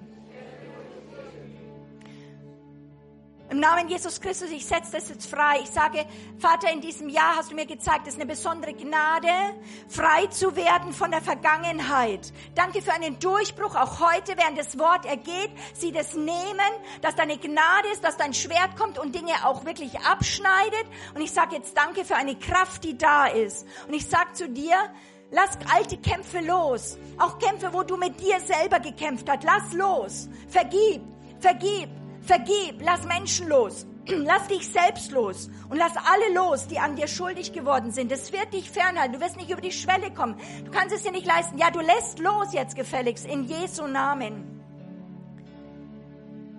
Im 3.54 3.60
Namen 3.60 3.88
Jesus 3.88 4.20
Christus, 4.20 4.50
ich 4.50 4.66
setze 4.66 4.90
das 4.90 5.08
jetzt 5.08 5.30
frei. 5.30 5.60
Ich 5.62 5.70
sage, 5.70 6.04
Vater, 6.40 6.72
in 6.72 6.80
diesem 6.80 7.08
Jahr 7.08 7.36
hast 7.36 7.52
du 7.52 7.54
mir 7.54 7.66
gezeigt, 7.66 8.08
es 8.08 8.14
ist 8.14 8.20
eine 8.20 8.28
besondere 8.28 8.74
Gnade, 8.74 9.28
frei 9.86 10.26
zu 10.26 10.56
werden 10.56 10.92
von 10.92 11.12
der 11.12 11.22
Vergangenheit. 11.22 12.32
Danke 12.56 12.82
für 12.82 12.92
einen 12.92 13.16
Durchbruch, 13.20 13.76
auch 13.76 14.00
heute, 14.00 14.36
während 14.36 14.58
das 14.58 14.76
Wort 14.76 15.06
ergeht, 15.06 15.52
sie 15.72 15.92
das 15.92 16.14
nehmen, 16.14 16.34
dass 17.00 17.14
deine 17.14 17.38
Gnade 17.38 17.90
ist, 17.92 18.02
dass 18.02 18.16
dein 18.16 18.34
Schwert 18.34 18.74
kommt 18.76 18.98
und 18.98 19.14
Dinge 19.14 19.34
auch 19.44 19.64
wirklich 19.64 20.00
abschneidet. 20.00 20.86
Und 21.14 21.20
ich 21.20 21.30
sage 21.30 21.54
jetzt 21.54 21.76
Danke 21.76 22.04
für 22.04 22.16
eine 22.16 22.34
Kraft, 22.34 22.82
die 22.82 22.98
da 22.98 23.26
ist. 23.26 23.68
Und 23.86 23.94
ich 23.94 24.08
sage 24.08 24.32
zu 24.32 24.48
dir, 24.48 24.74
Lass 25.30 25.56
alte 25.72 25.96
Kämpfe 25.96 26.40
los. 26.40 26.98
Auch 27.18 27.38
Kämpfe, 27.38 27.72
wo 27.72 27.82
du 27.84 27.96
mit 27.96 28.20
dir 28.20 28.38
selber 28.40 28.80
gekämpft 28.80 29.28
hast. 29.28 29.44
Lass 29.44 29.72
los. 29.72 30.28
Vergib. 30.48 31.02
Vergib. 31.40 32.03
Vergib, 32.24 32.80
lass 32.82 33.04
Menschen 33.04 33.48
los. 33.48 33.86
Lass 34.06 34.48
dich 34.48 34.68
selbst 34.68 35.12
los 35.12 35.48
und 35.70 35.78
lass 35.78 35.92
alle 35.96 36.34
los, 36.34 36.66
die 36.66 36.78
an 36.78 36.94
dir 36.94 37.08
schuldig 37.08 37.54
geworden 37.54 37.90
sind. 37.90 38.12
Es 38.12 38.32
wird 38.32 38.52
dich 38.52 38.70
fernhalten. 38.70 39.14
Du 39.14 39.20
wirst 39.20 39.38
nicht 39.38 39.48
über 39.48 39.62
die 39.62 39.72
Schwelle 39.72 40.12
kommen. 40.12 40.36
Du 40.62 40.70
kannst 40.70 40.94
es 40.94 41.04
dir 41.04 41.12
nicht 41.12 41.26
leisten. 41.26 41.56
Ja, 41.56 41.70
du 41.70 41.80
lässt 41.80 42.18
los 42.18 42.52
jetzt 42.52 42.76
gefälligst 42.76 43.24
in 43.24 43.44
Jesu 43.44 43.86
Namen. 43.86 44.54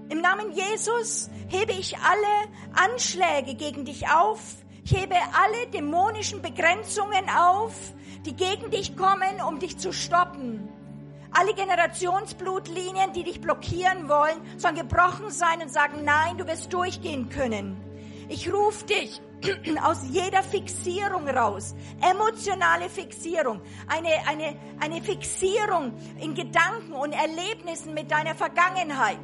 Im 0.10 0.22
Namen 0.22 0.54
Jesus 0.54 1.30
hebe 1.48 1.74
ich 1.74 1.96
alle 1.98 2.50
Anschläge 2.74 3.54
gegen 3.54 3.86
dich 3.86 4.08
auf. 4.10 4.40
Ich 4.84 4.96
hebe 4.96 5.16
alle 5.16 5.68
dämonischen 5.72 6.42
Begrenzungen 6.42 7.30
auf, 7.30 7.74
die 8.26 8.36
gegen 8.36 8.72
dich 8.72 8.96
kommen, 8.96 9.42
um 9.48 9.60
dich 9.60 9.78
zu 9.78 9.94
stoppen. 9.94 10.70
Alle 11.38 11.54
Generationsblutlinien, 11.54 13.12
die 13.12 13.26
dich 13.26 13.42
blockieren 13.42 14.08
wollen, 14.08 14.40
sollen 14.58 14.76
gebrochen 14.76 15.32
sein 15.32 15.62
und 15.62 15.70
sagen, 15.70 16.06
nein, 16.06 16.38
du 16.38 16.48
wirst 16.48 16.72
durchgehen 16.72 17.28
können. 17.28 17.76
Ich 18.28 18.52
rufe 18.52 18.86
dich 18.86 19.22
aus 19.84 20.00
jeder 20.10 20.44
Fixierung 20.44 21.28
raus. 21.30 21.76
Emotionale 22.02 22.90
Fixierung. 22.90 23.62
Eine, 23.88 24.10
eine, 24.28 24.56
eine 24.80 25.02
Fixierung 25.02 25.94
in 26.20 26.34
Gedanken 26.34 26.94
und 26.94 27.14
Erlebnissen 27.14 27.94
mit 27.94 28.12
deiner 28.12 28.36
Vergangenheit 28.36 29.20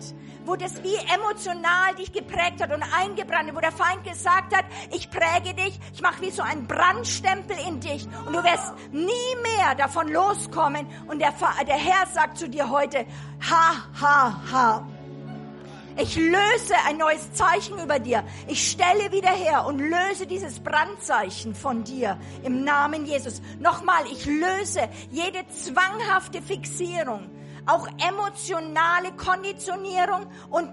wo 0.45 0.55
das 0.55 0.83
wie 0.83 0.95
emotional 1.13 1.95
dich 1.97 2.11
geprägt 2.11 2.61
hat 2.61 2.73
und 2.73 2.83
eingebrannt, 2.83 3.49
hat, 3.49 3.55
wo 3.55 3.59
der 3.59 3.71
Feind 3.71 4.03
gesagt 4.03 4.55
hat, 4.55 4.65
ich 4.91 5.09
präge 5.09 5.53
dich, 5.53 5.79
ich 5.93 6.01
mache 6.01 6.21
wie 6.21 6.31
so 6.31 6.41
einen 6.41 6.67
Brandstempel 6.67 7.55
in 7.67 7.79
dich 7.79 8.07
und 8.25 8.33
du 8.33 8.43
wirst 8.43 8.73
nie 8.91 9.35
mehr 9.43 9.75
davon 9.75 10.07
loskommen. 10.07 10.87
Und 11.07 11.19
der, 11.19 11.33
der 11.67 11.77
Herr 11.77 12.07
sagt 12.07 12.37
zu 12.37 12.49
dir 12.49 12.69
heute, 12.69 13.05
ha, 13.49 13.85
ha, 13.99 14.41
ha. 14.51 14.87
Ich 16.01 16.15
löse 16.15 16.73
ein 16.87 16.97
neues 16.97 17.31
Zeichen 17.33 17.77
über 17.77 17.99
dir. 17.99 18.23
Ich 18.47 18.71
stelle 18.71 19.11
wieder 19.11 19.29
her 19.29 19.67
und 19.67 19.77
löse 19.77 20.25
dieses 20.25 20.59
Brandzeichen 20.59 21.53
von 21.53 21.83
dir 21.83 22.17
im 22.41 22.63
Namen 22.63 23.05
Jesus. 23.05 23.39
Nochmal, 23.59 24.05
ich 24.11 24.25
löse 24.25 24.89
jede 25.11 25.47
zwanghafte 25.49 26.41
Fixierung 26.41 27.29
auch 27.67 27.87
emotionale 28.09 29.11
Konditionierung 29.15 30.25
und 30.49 30.67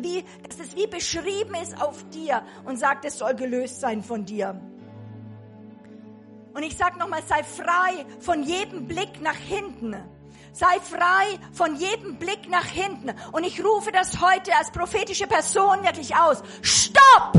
wie, 0.00 0.24
dass 0.48 0.58
es 0.58 0.74
wie 0.74 0.86
beschrieben 0.86 1.54
ist 1.62 1.78
auf 1.80 2.08
dir 2.08 2.42
und 2.64 2.78
sagt, 2.78 3.04
es 3.04 3.18
soll 3.18 3.34
gelöst 3.34 3.80
sein 3.80 4.02
von 4.02 4.24
dir. 4.24 4.58
Und 6.54 6.62
ich 6.62 6.74
sag 6.74 6.98
nochmal, 6.98 7.22
sei 7.28 7.42
frei 7.44 8.06
von 8.18 8.42
jedem 8.42 8.86
Blick 8.86 9.20
nach 9.20 9.36
hinten. 9.36 9.94
Sei 10.58 10.80
frei 10.80 11.38
von 11.52 11.76
jedem 11.76 12.16
Blick 12.16 12.48
nach 12.48 12.64
hinten. 12.64 13.12
Und 13.32 13.44
ich 13.44 13.62
rufe 13.62 13.92
das 13.92 14.22
heute 14.22 14.56
als 14.56 14.70
prophetische 14.70 15.26
Person 15.26 15.82
wirklich 15.82 16.16
aus. 16.16 16.42
Stopp! 16.62 17.32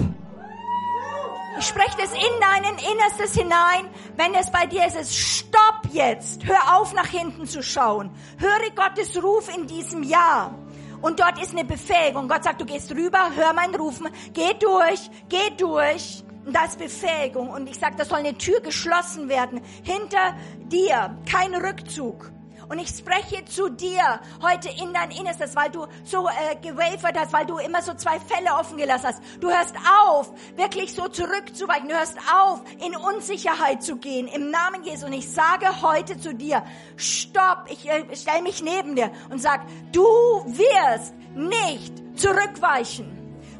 Ich 1.57 1.65
spreche 1.65 1.97
das 1.97 2.13
in 2.13 2.39
deinen 2.39 2.77
Innerstes 2.77 3.33
hinein. 3.33 3.89
Wenn 4.17 4.35
es 4.35 4.51
bei 4.51 4.67
dir 4.67 4.85
ist, 4.85 4.95
ist 4.95 5.15
stopp 5.17 5.91
jetzt. 5.91 6.45
Hör 6.45 6.77
auf, 6.77 6.93
nach 6.93 7.07
hinten 7.07 7.47
zu 7.47 7.63
schauen. 7.63 8.11
Höre 8.37 8.69
Gottes 8.75 9.19
Ruf 9.23 9.49
in 9.55 9.65
diesem 9.65 10.03
Jahr. 10.03 10.53
Und 11.01 11.19
dort 11.19 11.41
ist 11.41 11.53
eine 11.53 11.65
Befähigung. 11.65 12.27
Gott 12.27 12.43
sagt, 12.43 12.61
du 12.61 12.65
gehst 12.65 12.91
rüber, 12.91 13.31
hör 13.35 13.51
mein 13.53 13.73
Rufen, 13.73 14.09
geh 14.33 14.53
durch, 14.59 15.09
geh 15.27 15.49
durch. 15.57 16.23
Und 16.45 16.53
da 16.53 16.65
ist 16.65 16.77
Befähigung. 16.77 17.49
Und 17.49 17.67
ich 17.67 17.79
sage, 17.79 17.95
da 17.97 18.05
soll 18.05 18.19
eine 18.19 18.37
Tür 18.37 18.59
geschlossen 18.59 19.27
werden. 19.27 19.59
Hinter 19.81 20.35
dir, 20.67 21.17
kein 21.25 21.55
Rückzug. 21.55 22.31
Und 22.69 22.79
ich 22.79 22.89
spreche 22.89 23.45
zu 23.45 23.69
dir 23.69 24.19
heute 24.41 24.69
in 24.69 24.93
dein 24.93 25.11
Innerstes, 25.11 25.55
weil 25.55 25.69
du 25.69 25.87
so 26.03 26.27
äh, 26.27 26.55
gewafert 26.57 27.17
hast, 27.17 27.31
weil 27.31 27.45
du 27.45 27.57
immer 27.59 27.81
so 27.81 27.93
zwei 27.93 28.19
Fälle 28.19 28.53
offen 28.59 28.77
gelassen 28.77 29.07
hast. 29.07 29.21
Du 29.39 29.49
hörst 29.49 29.73
auf, 30.05 30.31
wirklich 30.57 30.93
so 30.93 31.07
zurückzuweichen. 31.07 31.87
Du 31.87 31.95
hörst 31.95 32.17
auf, 32.31 32.61
in 32.85 32.95
Unsicherheit 32.95 33.83
zu 33.83 33.95
gehen. 33.95 34.27
Im 34.27 34.51
Namen 34.51 34.83
Jesu. 34.83 35.05
Und 35.05 35.13
ich 35.13 35.31
sage 35.31 35.81
heute 35.81 36.19
zu 36.19 36.33
dir, 36.33 36.63
stopp, 36.97 37.67
ich 37.69 37.87
äh, 37.87 38.03
stell 38.13 38.41
mich 38.41 38.61
neben 38.61 38.95
dir 38.95 39.11
und 39.29 39.41
sag, 39.41 39.61
du 39.93 40.03
wirst 40.03 41.13
nicht 41.35 41.93
zurückweichen. 42.19 43.13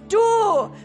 Du 0.09 0.17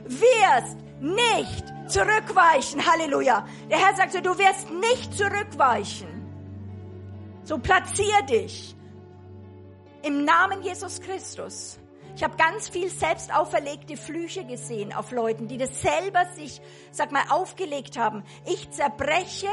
wirst 0.05 0.76
nicht 1.00 1.64
zurückweichen. 1.88 2.87
Halleluja. 2.87 3.47
Der 3.69 3.79
Herr 3.79 3.97
sagt 3.97 4.12
so, 4.12 4.21
du 4.21 4.38
wirst 4.38 4.71
nicht 4.71 5.12
zurückweichen. 5.14 6.22
So 7.44 7.58
platzier 7.58 8.22
dich 8.28 8.76
im 10.02 10.25
Namen 10.25 10.62
Jesus 10.62 11.00
Christus. 11.00 11.78
Ich 12.14 12.22
habe 12.22 12.37
ganz 12.37 12.68
viel 12.68 12.88
selbst 12.88 13.34
auferlegte 13.34 13.96
Flüche 13.96 14.44
gesehen 14.44 14.92
auf 14.92 15.12
Leuten, 15.12 15.49
die 15.49 15.56
das 15.56 15.80
selber 15.80 16.26
sich, 16.37 16.61
sag 16.90 17.11
mal, 17.11 17.25
aufgelegt 17.30 17.99
haben. 17.99 18.22
Ich 18.46 18.70
zerbreche 18.70 19.49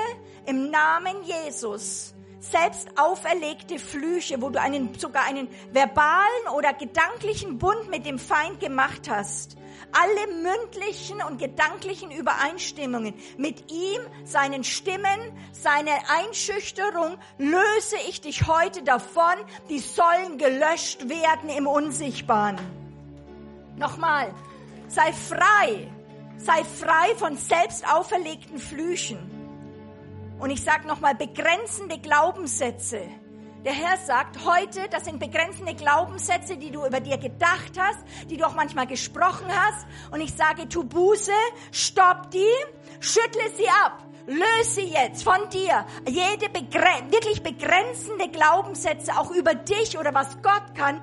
im 0.46 0.69
Namen 0.69 1.24
Jesus 1.24 2.13
selbst 2.39 2.89
auferlegte 2.98 3.79
Flüche, 3.79 4.41
wo 4.41 4.50
du 4.50 4.62
einen, 4.62 4.93
sogar 4.98 5.25
einen 5.25 5.50
verbalen 5.72 6.48
oder 6.55 6.74
gedanklichen 6.74 7.58
Bund 7.58 7.89
mit 7.89 8.05
dem 8.05 8.19
Feind 8.19 8.60
gemacht 8.60 9.10
hast 9.10 9.59
alle 9.91 10.27
mündlichen 10.41 11.21
und 11.21 11.38
gedanklichen 11.38 12.12
Übereinstimmungen 12.12 13.13
mit 13.38 13.71
ihm, 13.71 14.01
seinen 14.24 14.63
Stimmen, 14.63 15.19
seine 15.51 15.91
Einschüchterung, 16.09 17.17
löse 17.38 17.95
ich 18.07 18.21
dich 18.21 18.48
heute 18.48 18.83
davon, 18.83 19.36
die 19.69 19.79
sollen 19.79 20.38
gelöscht 20.38 21.09
werden 21.09 21.50
im 21.50 21.67
Unsichtbaren. 21.67 22.59
Nochmal, 23.77 24.33
sei 24.88 25.13
frei, 25.13 25.88
sei 26.38 26.63
frei 26.63 27.15
von 27.15 27.38
selbst 27.38 27.88
auferlegten 27.91 28.59
Flüchen. 28.59 29.17
Und 30.39 30.51
ich 30.51 30.63
sage 30.63 30.88
nochmal, 30.88 31.15
begrenzende 31.15 31.98
Glaubenssätze, 32.00 33.01
Der 33.66 33.74
Herr 33.74 33.98
sagt 33.98 34.46
heute, 34.46 34.88
das 34.89 35.04
sind 35.04 35.20
begrenzende 35.20 35.75
Glaubenssätze, 35.75 36.56
die 36.56 36.72
du 36.72 36.86
über 36.86 37.01
dir 37.01 37.18
gedacht 37.18 37.74
hast, 37.78 38.00
die 38.30 38.38
du 38.38 38.48
auch 38.48 38.56
manchmal 38.56 38.88
gesprochen 38.88 39.48
hast. 39.50 39.86
Und 40.12 40.22
ich 40.22 40.34
sage, 40.34 40.70
tu 40.70 40.86
Buße, 40.86 41.34
stopp 41.74 42.32
die, 42.32 42.48
schüttle 43.01 43.42
sie 43.58 43.68
ab. 43.84 44.01
Löse 44.28 44.82
jetzt 44.82 45.24
von 45.24 45.50
dir 45.50 45.86
jede 46.08 46.48
begren 46.50 47.12
wirklich 47.12 47.44
begrenzende 47.44 48.30
Glaubenssätze 48.30 49.18
auch 49.18 49.32
über 49.32 49.56
dich 49.56 49.98
oder 49.98 50.13
was 50.13 50.42
Gott 50.42 50.75
kann. 50.75 51.01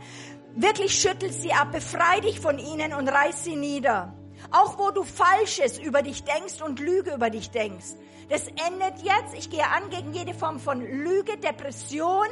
Wirklich 0.54 0.98
schüttel 0.98 1.32
sie 1.32 1.52
ab, 1.52 1.72
befrei 1.72 2.20
dich 2.20 2.40
von 2.40 2.58
ihnen 2.58 2.94
und 2.94 3.08
reiß 3.08 3.44
sie 3.44 3.56
nieder. 3.56 4.14
Auch 4.50 4.78
wo 4.78 4.90
du 4.90 5.04
Falsches 5.04 5.78
über 5.78 6.02
dich 6.02 6.24
denkst 6.24 6.62
und 6.62 6.80
Lüge 6.80 7.14
über 7.14 7.30
dich 7.30 7.50
denkst. 7.50 7.94
Das 8.28 8.48
endet 8.48 9.02
jetzt. 9.02 9.34
Ich 9.36 9.50
gehe 9.50 9.64
an 9.64 9.88
gegen 9.90 10.12
jede 10.12 10.34
Form 10.34 10.58
von 10.58 10.80
Lüge, 10.80 11.36
Depression, 11.36 12.26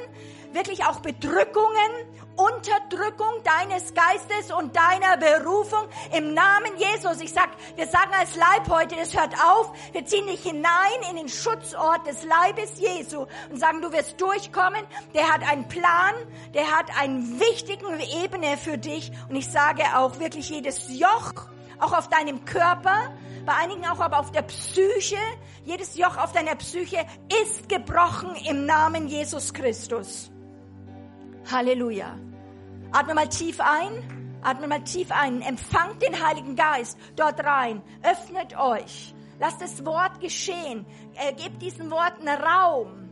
wirklich 0.53 0.85
auch 0.85 0.99
Bedrückungen, 1.01 1.93
Unterdrückung 2.35 3.33
deines 3.45 3.95
Geistes 3.95 4.51
und 4.51 4.75
deiner 4.75 5.17
Berufung 5.17 5.87
im 6.17 6.35
Namen 6.35 6.73
Jesus. 6.77 7.21
Ich 7.21 7.33
sag, 7.33 7.51
wir 7.77 7.87
sagen 7.87 8.11
als 8.19 8.35
Leib 8.35 8.69
heute, 8.69 8.97
das 8.97 9.17
hört 9.17 9.35
auf. 9.35 9.73
Wir 9.93 10.05
ziehen 10.05 10.27
dich 10.27 10.43
hinein 10.43 10.65
in 11.11 11.17
den 11.17 11.29
Schutzort 11.29 12.05
des 12.09 12.25
Leibes 12.25 12.81
Jesu 12.81 13.27
und 13.51 13.61
sagen, 13.61 13.81
du 13.81 13.93
wirst 13.93 14.21
durchkommen. 14.21 14.85
Der 15.15 15.33
hat 15.33 15.49
einen 15.49 15.69
Plan, 15.69 16.15
der 16.55 16.77
hat 16.77 16.87
einen 16.99 17.39
wichtigen 17.39 18.01
Ebene 18.21 18.57
für 18.57 18.79
dich. 18.79 19.13
Und 19.29 19.37
ich 19.37 19.49
sage 19.49 19.85
auch 19.97 20.19
wirklich 20.19 20.51
jedes 20.51 20.89
Joch, 20.89 21.54
auch 21.81 21.93
auf 21.93 22.09
deinem 22.09 22.45
Körper, 22.45 23.13
bei 23.47 23.55
einigen 23.55 23.87
auch 23.87 24.01
aber 24.01 24.19
auf 24.19 24.33
der 24.33 24.43
Psyche. 24.43 25.19
Jedes 25.65 25.97
Joch 25.97 26.17
auf 26.17 26.33
deiner 26.33 26.55
Psyche 26.57 27.05
ist 27.43 27.69
gebrochen 27.69 28.35
im 28.49 28.67
Namen 28.67 29.09
Jesus 29.09 29.53
Christus. 29.53 30.31
Halleluja. 31.51 32.19
Atme 32.93 33.15
mal 33.15 33.29
tief 33.29 33.61
ein. 33.61 34.41
Atme 34.43 34.69
mal 34.69 34.83
tief 34.83 35.11
ein. 35.11 35.43
Empfangt 35.43 36.03
den 36.03 36.25
Heiligen 36.25 36.57
Geist 36.57 36.99
dort 37.17 37.45
rein. 37.45 37.83
Öffnet 38.03 38.59
euch. 38.59 39.15
Lasst 39.41 39.61
das 39.61 39.85
Wort 39.85 40.21
geschehen. 40.21 40.87
Äh, 41.15 41.33
gebt 41.35 41.61
diesen 41.61 41.91
Worten 41.91 42.29
Raum. 42.29 43.11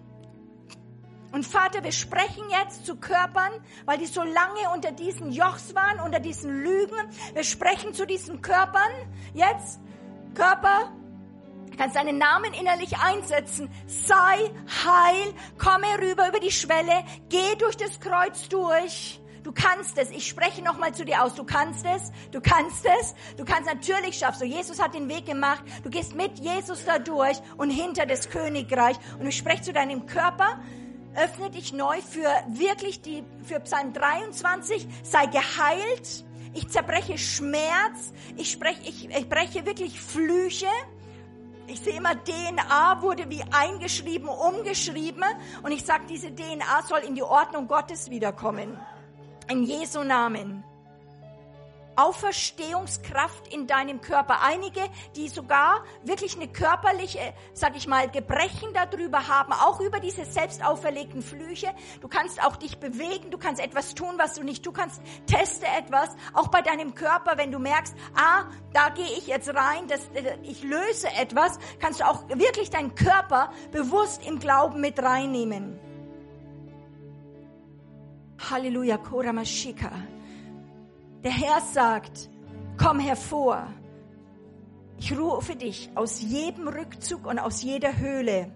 Und 1.33 1.47
Vater, 1.47 1.83
wir 1.83 1.93
sprechen 1.93 2.45
jetzt 2.51 2.85
zu 2.85 2.97
Körpern, 2.97 3.53
weil 3.87 3.99
die 3.99 4.07
so 4.07 4.23
lange 4.23 4.71
unter 4.75 4.93
diesen 4.93 5.33
Jochs 5.33 5.75
waren, 5.75 6.01
unter 6.01 6.21
diesen 6.21 6.63
Lügen. 6.63 6.97
Wir 7.33 7.45
sprechen 7.45 7.95
zu 7.95 8.07
diesen 8.07 8.43
Körpern 8.43 8.93
jetzt 9.33 9.81
Körper, 10.35 10.93
kannst 11.79 11.97
deinen 11.97 12.19
Namen 12.19 12.53
innerlich 12.53 12.99
einsetzen. 12.99 13.71
Sei 13.87 14.51
heil, 14.85 15.35
komme 15.59 15.87
rüber 16.01 16.29
über 16.29 16.39
die 16.39 16.51
Schwelle, 16.51 17.03
geh 17.31 17.57
durch 17.59 17.77
das 17.77 17.99
Kreuz 17.99 18.49
durch. 18.49 19.19
Du 19.43 19.51
kannst 19.51 19.99
es. 19.99 20.11
Ich 20.11 20.29
spreche 20.29 20.63
nochmal 20.63 20.95
zu 20.95 21.05
dir 21.05 21.25
aus. 21.25 21.35
Du 21.35 21.43
kannst 21.43 21.85
es. 21.85 22.13
Du 22.31 22.41
kannst 22.41 22.87
es. 23.01 23.15
Du 23.37 23.45
kannst 23.45 23.67
natürlich 23.67 24.17
schaffst 24.17 24.41
du. 24.41 24.45
Jesus 24.45 24.81
hat 24.81 24.95
den 24.95 25.09
Weg 25.09 25.27
gemacht. 25.27 25.65
Du 25.83 25.91
gehst 25.91 26.15
mit 26.15 26.39
Jesus 26.39 26.85
da 26.85 27.01
durch 27.01 27.39
und 27.57 27.71
hinter 27.71 28.07
das 28.07 28.31
Königreich. 28.31 28.97
Und 29.19 29.27
ich 29.27 29.37
spreche 29.37 29.63
zu 29.63 29.73
deinem 29.73 30.07
Körper. 30.07 30.61
Öffne 31.15 31.51
dich 31.51 31.73
neu 31.73 32.01
für 32.01 32.29
wirklich 32.49 33.03
die, 33.03 33.25
für 33.45 33.61
Psalm 33.61 33.93
23. 33.93 34.87
Sei 35.03 35.27
geheilt 35.27 36.25
ich 36.55 36.69
zerbreche 36.69 37.17
Schmerz. 37.17 38.13
Ich, 38.37 38.51
spreche, 38.51 38.83
ich, 38.83 39.09
ich 39.09 39.29
breche 39.29 39.65
wirklich 39.65 40.01
Flüche. 40.01 40.67
Ich 41.67 41.81
sehe 41.81 41.97
immer, 41.97 42.15
DNA 42.15 43.01
wurde 43.01 43.31
wie 43.31 43.43
eingeschrieben, 43.51 44.29
umgeschrieben. 44.29 45.25
Und 45.63 45.73
ich 45.73 45.85
sage, 45.85 46.05
diese 46.09 46.35
DNA 46.35 46.83
soll 46.87 47.01
in 47.01 47.15
die 47.15 47.23
Ordnung 47.23 47.69
Gottes 47.69 48.11
wiederkommen. 48.11 48.79
In 49.49 49.65
Jesu 49.65 50.03
Namen. 50.03 50.65
Auferstehungskraft 51.97 53.53
in 53.53 53.67
deinem 53.67 54.01
Körper. 54.01 54.43
Einige, 54.43 54.81
die 55.17 55.29
sogar 55.29 55.85
wirklich 56.05 56.37
eine 56.37 56.49
körperliche, 56.49 57.35
sag 57.53 57.77
ich 57.77 57.87
mal, 57.87 58.11
Gebrechen 58.11 58.71
darüber 58.75 59.29
haben, 59.29 59.53
auch 59.53 59.81
über 59.81 60.01
diese 60.01 60.25
selbst 60.25 60.65
auferlegten 60.65 61.23
Flüche. 61.23 61.69
Du 62.01 62.09
kannst 62.09 62.43
auch 62.43 62.57
dich 62.57 62.79
bewegen, 62.79 63.31
du 63.31 63.39
kannst 63.39 63.61
etwas 63.61 63.95
tun, 63.95 64.15
was 64.17 64.35
du 64.35 64.43
nicht, 64.43 64.65
du 64.67 64.73
kannst 64.73 65.03
teste 65.27 65.67
etwas, 65.67 66.11
auch 66.33 66.49
bei 66.49 66.63
deinem 66.63 66.95
Körper, 66.95 67.37
wenn 67.37 67.53
du 67.53 67.59
merkst, 67.59 67.95
ah, 68.15 68.45
da 68.73 68.89
gehe 68.91 69.05
ich 69.19 69.27
jetzt 69.27 69.49
rein, 69.55 69.87
das, 69.89 70.01
äh, 70.15 70.37
ich 70.43 70.63
löse 70.63 71.09
etwas, 71.19 71.59
kannst 71.79 72.01
du 72.01 72.09
auch 72.09 72.29
wirklich 72.29 72.71
deinen 72.71 72.95
Körper 72.95 73.51
bewusst 73.71 74.27
im 74.27 74.39
Glauben 74.39 74.81
mit 74.81 75.03
reinnehmen. 75.03 75.79
Halleluja, 78.51 78.99
Koramashika. 78.99 79.91
Der 81.25 81.31
Herr 81.31 81.61
sagt, 81.61 82.31
komm 82.77 82.99
hervor. 82.99 83.69
Ich 84.99 85.17
rufe 85.17 85.57
dich 85.57 85.91
aus 85.95 86.21
jedem 86.21 86.69
Rückzug 86.69 87.27
und 87.27 87.39
aus 87.39 87.63
jeder 87.63 87.97
Höhle. 87.99 88.51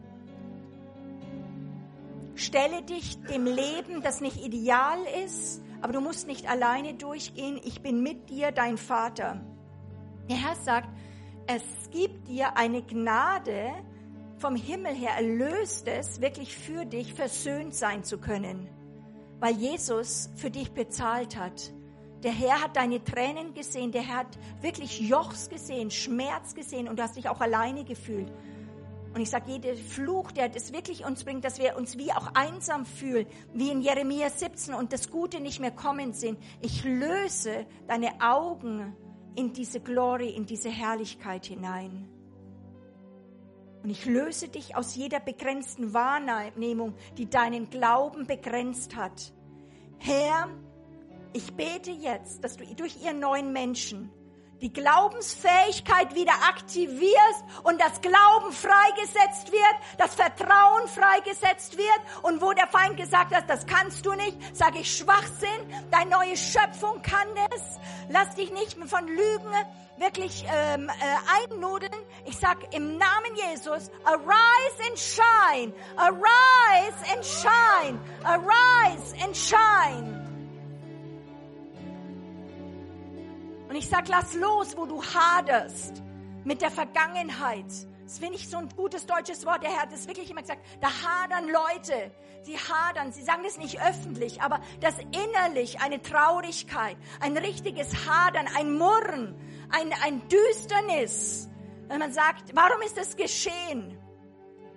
Stelle 2.34 2.82
dich 2.82 3.20
dem 3.22 3.44
Leben, 3.44 4.02
das 4.02 4.20
nicht 4.20 4.44
ideal 4.44 4.98
ist, 5.24 5.62
aber 5.80 5.92
du 5.92 6.00
musst 6.00 6.26
nicht 6.26 6.48
alleine 6.48 6.94
durchgehen. 6.94 7.60
Ich 7.64 7.82
bin 7.82 8.02
mit 8.02 8.30
dir, 8.30 8.52
dein 8.52 8.78
Vater. 8.78 9.40
Der 10.28 10.36
Herr 10.36 10.56
sagt, 10.56 10.88
es 11.46 11.62
gibt 11.90 12.28
dir 12.28 12.56
eine 12.56 12.82
Gnade 12.82 13.72
vom 14.38 14.56
Himmel 14.56 14.94
her, 14.94 15.12
erlöst 15.16 15.86
es, 15.86 16.20
wirklich 16.20 16.56
für 16.56 16.84
dich 16.84 17.14
versöhnt 17.14 17.74
sein 17.74 18.04
zu 18.04 18.18
können, 18.18 18.68
weil 19.38 19.54
Jesus 19.54 20.30
für 20.34 20.50
dich 20.50 20.72
bezahlt 20.72 21.36
hat. 21.36 21.72
Der 22.22 22.32
Herr 22.32 22.62
hat 22.62 22.76
deine 22.76 23.02
Tränen 23.04 23.54
gesehen, 23.54 23.92
der 23.92 24.02
Herr 24.02 24.18
hat 24.18 24.38
wirklich 24.60 25.00
Jochs 25.00 25.48
gesehen, 25.48 25.90
Schmerz 25.90 26.54
gesehen 26.54 26.88
und 26.88 26.98
du 26.98 27.02
hast 27.02 27.16
dich 27.16 27.28
auch 27.28 27.40
alleine 27.40 27.84
gefühlt. 27.84 28.32
Und 29.14 29.22
ich 29.22 29.30
sage, 29.30 29.50
jeder 29.50 29.74
Fluch, 29.76 30.30
der 30.30 30.50
das 30.50 30.74
wirklich 30.74 31.06
uns 31.06 31.24
bringt, 31.24 31.42
dass 31.44 31.58
wir 31.58 31.76
uns 31.76 31.96
wie 31.96 32.12
auch 32.12 32.34
einsam 32.34 32.84
fühlen, 32.84 33.26
wie 33.54 33.70
in 33.70 33.80
Jeremia 33.80 34.28
17 34.28 34.74
und 34.74 34.92
das 34.92 35.10
Gute 35.10 35.40
nicht 35.40 35.58
mehr 35.58 35.70
kommen 35.70 36.12
sehen. 36.12 36.36
Ich 36.60 36.84
löse 36.84 37.64
deine 37.86 38.20
Augen 38.20 38.94
in 39.34 39.54
diese 39.54 39.80
Glory, 39.80 40.30
in 40.30 40.44
diese 40.44 40.68
Herrlichkeit 40.68 41.46
hinein. 41.46 42.08
Und 43.82 43.90
ich 43.90 44.04
löse 44.04 44.48
dich 44.48 44.76
aus 44.76 44.96
jeder 44.96 45.20
begrenzten 45.20 45.94
Wahrnehmung, 45.94 46.94
die 47.16 47.30
deinen 47.30 47.70
Glauben 47.70 48.26
begrenzt 48.26 48.96
hat. 48.96 49.32
Herr, 49.98 50.48
ich 51.36 51.54
bete 51.54 51.90
jetzt, 51.90 52.42
dass 52.42 52.56
du 52.56 52.64
durch 52.74 53.02
ihren 53.02 53.20
neuen 53.20 53.52
Menschen 53.52 54.10
die 54.62 54.72
Glaubensfähigkeit 54.72 56.14
wieder 56.14 56.32
aktivierst 56.48 57.44
und 57.62 57.78
das 57.78 58.00
Glauben 58.00 58.52
freigesetzt 58.52 59.52
wird, 59.52 59.76
das 59.98 60.14
Vertrauen 60.14 60.88
freigesetzt 60.88 61.76
wird 61.76 62.00
und 62.22 62.40
wo 62.40 62.54
der 62.54 62.66
Feind 62.68 62.96
gesagt 62.96 63.34
hat, 63.34 63.50
das 63.50 63.66
kannst 63.66 64.06
du 64.06 64.14
nicht, 64.14 64.56
sage 64.56 64.78
ich 64.78 64.96
Schwachsinn, 64.96 65.50
deine 65.90 66.10
neue 66.10 66.38
Schöpfung 66.38 67.02
kann 67.02 67.28
es. 67.54 67.62
Lass 68.08 68.34
dich 68.34 68.50
nicht 68.50 68.78
von 68.88 69.06
Lügen 69.06 69.52
wirklich 69.98 70.46
ähm, 70.50 70.88
äh, 70.88 71.52
einnudeln. 71.52 71.92
Ich 72.24 72.38
sag 72.38 72.74
im 72.74 72.96
Namen 72.96 73.36
Jesus, 73.36 73.90
arise 74.04 74.88
and 74.88 74.98
shine, 74.98 75.72
arise 75.98 77.14
and 77.14 77.22
shine, 77.22 78.00
arise 78.24 79.14
and 79.22 79.36
shine. 79.36 80.25
Und 83.68 83.74
ich 83.74 83.88
sag, 83.88 84.08
lass 84.08 84.34
los, 84.34 84.76
wo 84.76 84.86
du 84.86 85.02
haderst 85.02 86.02
mit 86.44 86.62
der 86.62 86.70
Vergangenheit. 86.70 87.66
Das 88.04 88.18
finde 88.20 88.36
ich 88.36 88.48
so 88.48 88.58
ein 88.58 88.68
gutes 88.76 89.04
deutsches 89.04 89.44
Wort. 89.46 89.64
Der 89.64 89.70
Herr 89.70 89.82
hat 89.82 89.92
es 89.92 90.06
wirklich 90.06 90.30
immer 90.30 90.42
gesagt. 90.42 90.64
Da 90.80 90.88
hadern 90.88 91.46
Leute. 91.46 92.12
Sie 92.42 92.56
hadern. 92.56 93.10
Sie 93.10 93.22
sagen 93.22 93.42
das 93.42 93.58
nicht 93.58 93.82
öffentlich, 93.82 94.40
aber 94.40 94.60
das 94.80 94.94
innerlich 94.98 95.80
eine 95.80 96.00
Traurigkeit, 96.00 96.96
ein 97.18 97.36
richtiges 97.36 98.06
Hadern, 98.06 98.46
ein 98.56 98.78
Murren, 98.78 99.34
ein, 99.70 99.92
ein 100.04 100.22
Düsternis. 100.28 101.48
Wenn 101.88 101.98
man 101.98 102.12
sagt, 102.12 102.54
warum 102.54 102.80
ist 102.82 102.96
das 102.96 103.16
geschehen? 103.16 103.98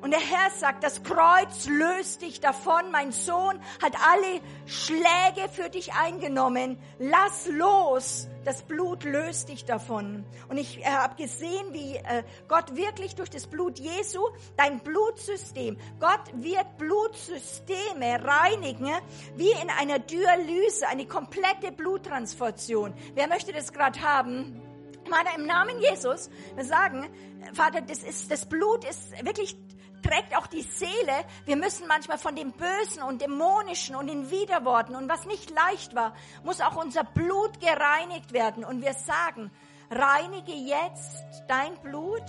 Und 0.01 0.11
der 0.11 0.19
Herr 0.21 0.49
sagt, 0.51 0.83
das 0.83 1.03
Kreuz 1.03 1.67
löst 1.67 2.21
dich 2.21 2.39
davon. 2.39 2.89
Mein 2.91 3.11
Sohn 3.11 3.59
hat 3.81 3.95
alle 4.09 4.41
Schläge 4.65 5.49
für 5.51 5.69
dich 5.69 5.93
eingenommen. 5.93 6.77
Lass 6.99 7.47
los. 7.47 8.29
Das 8.45 8.61
Blut 8.61 9.03
löst 9.03 9.49
dich 9.49 9.65
davon. 9.65 10.23
Und 10.47 10.57
ich 10.57 10.79
äh, 10.79 10.85
habe 10.85 11.21
gesehen, 11.21 11.73
wie 11.73 11.97
äh, 11.97 12.23
Gott 12.47 12.77
wirklich 12.77 13.15
durch 13.15 13.29
das 13.29 13.47
Blut 13.47 13.77
Jesu, 13.77 14.21
dein 14.55 14.79
Blutsystem, 14.79 15.77
Gott 15.99 16.21
wird 16.33 16.77
Blutsysteme 16.77 18.23
reinigen, 18.23 18.89
wie 19.35 19.51
in 19.51 19.69
einer 19.69 19.99
Dialyse, 19.99 20.87
eine 20.87 21.05
komplette 21.05 21.73
Bluttransfusion. 21.73 22.93
Wer 23.15 23.27
möchte 23.27 23.51
das 23.51 23.73
gerade 23.73 24.01
haben? 24.01 24.61
Vater, 25.09 25.37
im 25.37 25.45
Namen 25.45 25.81
Jesus, 25.81 26.29
wir 26.55 26.63
sagen, 26.63 27.09
Vater, 27.53 27.81
das 27.81 28.03
ist, 28.03 28.31
das 28.31 28.45
Blut 28.45 28.85
ist 28.85 29.11
wirklich 29.25 29.57
trägt 30.01 30.37
auch 30.37 30.47
die 30.47 30.61
Seele. 30.61 31.25
Wir 31.45 31.55
müssen 31.55 31.87
manchmal 31.87 32.17
von 32.17 32.35
dem 32.35 32.51
Bösen 32.51 33.03
und 33.03 33.21
Dämonischen 33.21 33.95
und 33.95 34.07
den 34.07 34.29
Widerworten 34.31 34.95
und 34.95 35.09
was 35.09 35.25
nicht 35.25 35.49
leicht 35.49 35.95
war, 35.95 36.13
muss 36.43 36.61
auch 36.61 36.75
unser 36.75 37.03
Blut 37.03 37.59
gereinigt 37.59 38.33
werden. 38.33 38.63
Und 38.63 38.81
wir 38.81 38.93
sagen, 38.93 39.51
reinige 39.89 40.53
jetzt 40.53 41.43
dein 41.47 41.75
Blut. 41.81 42.23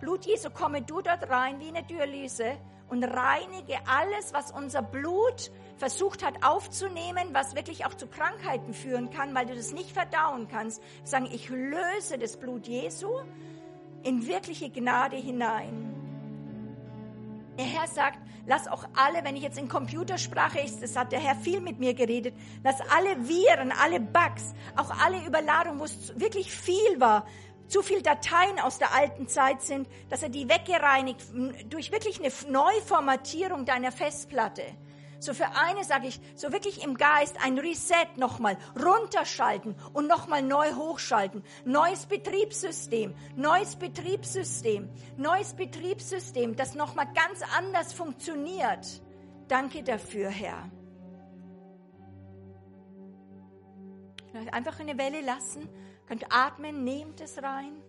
Blut 0.00 0.24
Jesu, 0.24 0.50
komme 0.50 0.82
du 0.82 1.00
dort 1.00 1.28
rein 1.28 1.60
wie 1.60 1.68
eine 1.68 1.82
Dialyse 1.82 2.56
und 2.88 3.04
reinige 3.04 3.78
alles, 3.86 4.32
was 4.32 4.50
unser 4.50 4.82
Blut 4.82 5.50
versucht 5.76 6.24
hat 6.24 6.42
aufzunehmen, 6.44 7.28
was 7.32 7.54
wirklich 7.54 7.86
auch 7.86 7.94
zu 7.94 8.06
Krankheiten 8.06 8.74
führen 8.74 9.10
kann, 9.10 9.34
weil 9.34 9.46
du 9.46 9.54
das 9.54 9.72
nicht 9.72 9.92
verdauen 9.92 10.48
kannst. 10.48 10.82
Sagen, 11.04 11.28
ich 11.32 11.48
löse 11.48 12.18
das 12.18 12.36
Blut 12.36 12.66
Jesu 12.66 13.08
in 14.02 14.26
wirkliche 14.26 14.70
Gnade 14.70 15.16
hinein. 15.16 15.99
Der 17.60 17.68
Herr 17.68 17.88
sagt, 17.88 18.18
lass 18.46 18.68
auch 18.68 18.88
alle, 18.96 19.22
wenn 19.22 19.36
ich 19.36 19.42
jetzt 19.42 19.58
in 19.58 19.68
Computersprache 19.68 20.60
ist, 20.60 20.82
das 20.82 20.96
hat 20.96 21.12
der 21.12 21.20
Herr 21.20 21.34
viel 21.34 21.60
mit 21.60 21.78
mir 21.78 21.92
geredet, 21.92 22.34
lass 22.64 22.80
alle 22.80 23.28
Viren, 23.28 23.70
alle 23.70 24.00
Bugs, 24.00 24.54
auch 24.76 24.90
alle 25.04 25.22
Überladungen, 25.26 25.78
wo 25.78 25.84
es 25.84 26.18
wirklich 26.18 26.50
viel 26.50 26.98
war, 26.98 27.26
zu 27.68 27.82
viel 27.82 28.00
Dateien 28.00 28.58
aus 28.60 28.78
der 28.78 28.94
alten 28.94 29.28
Zeit 29.28 29.60
sind, 29.60 29.86
dass 30.08 30.22
er 30.22 30.30
die 30.30 30.48
weggereinigt 30.48 31.20
durch 31.68 31.92
wirklich 31.92 32.18
eine 32.18 32.32
Neuformatierung 32.50 33.66
deiner 33.66 33.92
Festplatte. 33.92 34.62
So 35.20 35.34
für 35.34 35.48
eine 35.54 35.84
sage 35.84 36.08
ich, 36.08 36.18
so 36.34 36.50
wirklich 36.50 36.82
im 36.82 36.96
Geist 36.96 37.36
ein 37.44 37.58
Reset 37.58 38.16
nochmal, 38.16 38.56
runterschalten 38.74 39.76
und 39.92 40.08
nochmal 40.08 40.42
neu 40.42 40.72
hochschalten. 40.72 41.44
Neues 41.66 42.06
Betriebssystem, 42.06 43.14
neues 43.36 43.76
Betriebssystem, 43.76 44.88
neues 45.18 45.52
Betriebssystem, 45.52 46.56
das 46.56 46.74
nochmal 46.74 47.06
ganz 47.12 47.42
anders 47.56 47.92
funktioniert. 47.92 49.02
Danke 49.46 49.82
dafür, 49.82 50.30
Herr. 50.30 50.70
Einfach 54.52 54.80
eine 54.80 54.96
Welle 54.96 55.20
lassen, 55.20 55.68
könnt 56.06 56.24
atmen, 56.30 56.82
nehmt 56.82 57.20
es 57.20 57.42
rein. 57.42 57.82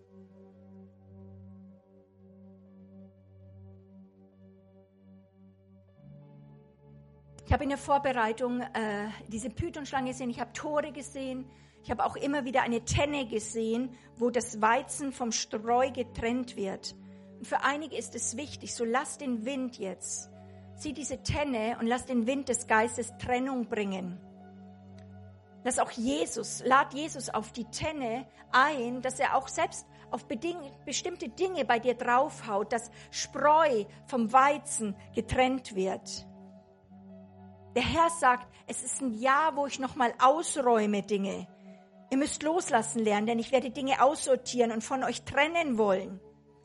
Ich 7.52 7.54
habe 7.54 7.64
in 7.64 7.68
der 7.68 7.78
Vorbereitung 7.78 8.62
äh, 8.62 9.10
diese 9.28 9.50
Pythonschlange 9.50 10.12
gesehen, 10.12 10.30
ich 10.30 10.40
habe 10.40 10.54
Tore 10.54 10.90
gesehen, 10.90 11.44
ich 11.82 11.90
habe 11.90 12.02
auch 12.06 12.16
immer 12.16 12.46
wieder 12.46 12.62
eine 12.62 12.82
Tenne 12.86 13.26
gesehen, 13.26 13.90
wo 14.16 14.30
das 14.30 14.62
Weizen 14.62 15.12
vom 15.12 15.32
Streu 15.32 15.90
getrennt 15.90 16.56
wird. 16.56 16.94
Und 17.40 17.46
für 17.46 17.62
einige 17.62 17.94
ist 17.94 18.14
es 18.14 18.38
wichtig, 18.38 18.74
so 18.74 18.86
lass 18.86 19.18
den 19.18 19.44
Wind 19.44 19.78
jetzt, 19.78 20.30
sieh 20.76 20.94
diese 20.94 21.22
Tenne 21.22 21.76
und 21.78 21.88
lass 21.88 22.06
den 22.06 22.26
Wind 22.26 22.48
des 22.48 22.68
Geistes 22.68 23.12
Trennung 23.18 23.66
bringen. 23.66 24.18
Lass 25.62 25.78
auch 25.78 25.90
Jesus, 25.90 26.62
lad 26.64 26.94
Jesus 26.94 27.28
auf 27.28 27.52
die 27.52 27.66
Tenne 27.66 28.24
ein, 28.50 29.02
dass 29.02 29.20
er 29.20 29.36
auch 29.36 29.48
selbst 29.48 29.86
auf 30.10 30.24
bestimmte 30.86 31.28
Dinge 31.28 31.66
bei 31.66 31.78
dir 31.78 31.92
draufhaut, 31.92 32.72
dass 32.72 32.90
Spreu 33.10 33.84
vom 34.06 34.32
Weizen 34.32 34.96
getrennt 35.14 35.74
wird. 35.74 36.26
Der 37.74 37.82
Herr 37.82 38.10
sagt, 38.10 38.46
es 38.66 38.82
ist 38.82 39.00
ein 39.00 39.14
Jahr, 39.14 39.56
wo 39.56 39.66
ich 39.66 39.78
nochmal 39.78 40.12
ausräume 40.20 41.02
Dinge. 41.02 41.46
Ihr 42.10 42.18
müsst 42.18 42.42
loslassen 42.42 43.02
lernen, 43.02 43.26
denn 43.26 43.38
ich 43.38 43.52
werde 43.52 43.70
Dinge 43.70 44.02
aussortieren 44.02 44.70
und 44.72 44.84
von 44.84 45.02
euch 45.02 45.24
trennen 45.24 45.78
wollen. 45.78 46.20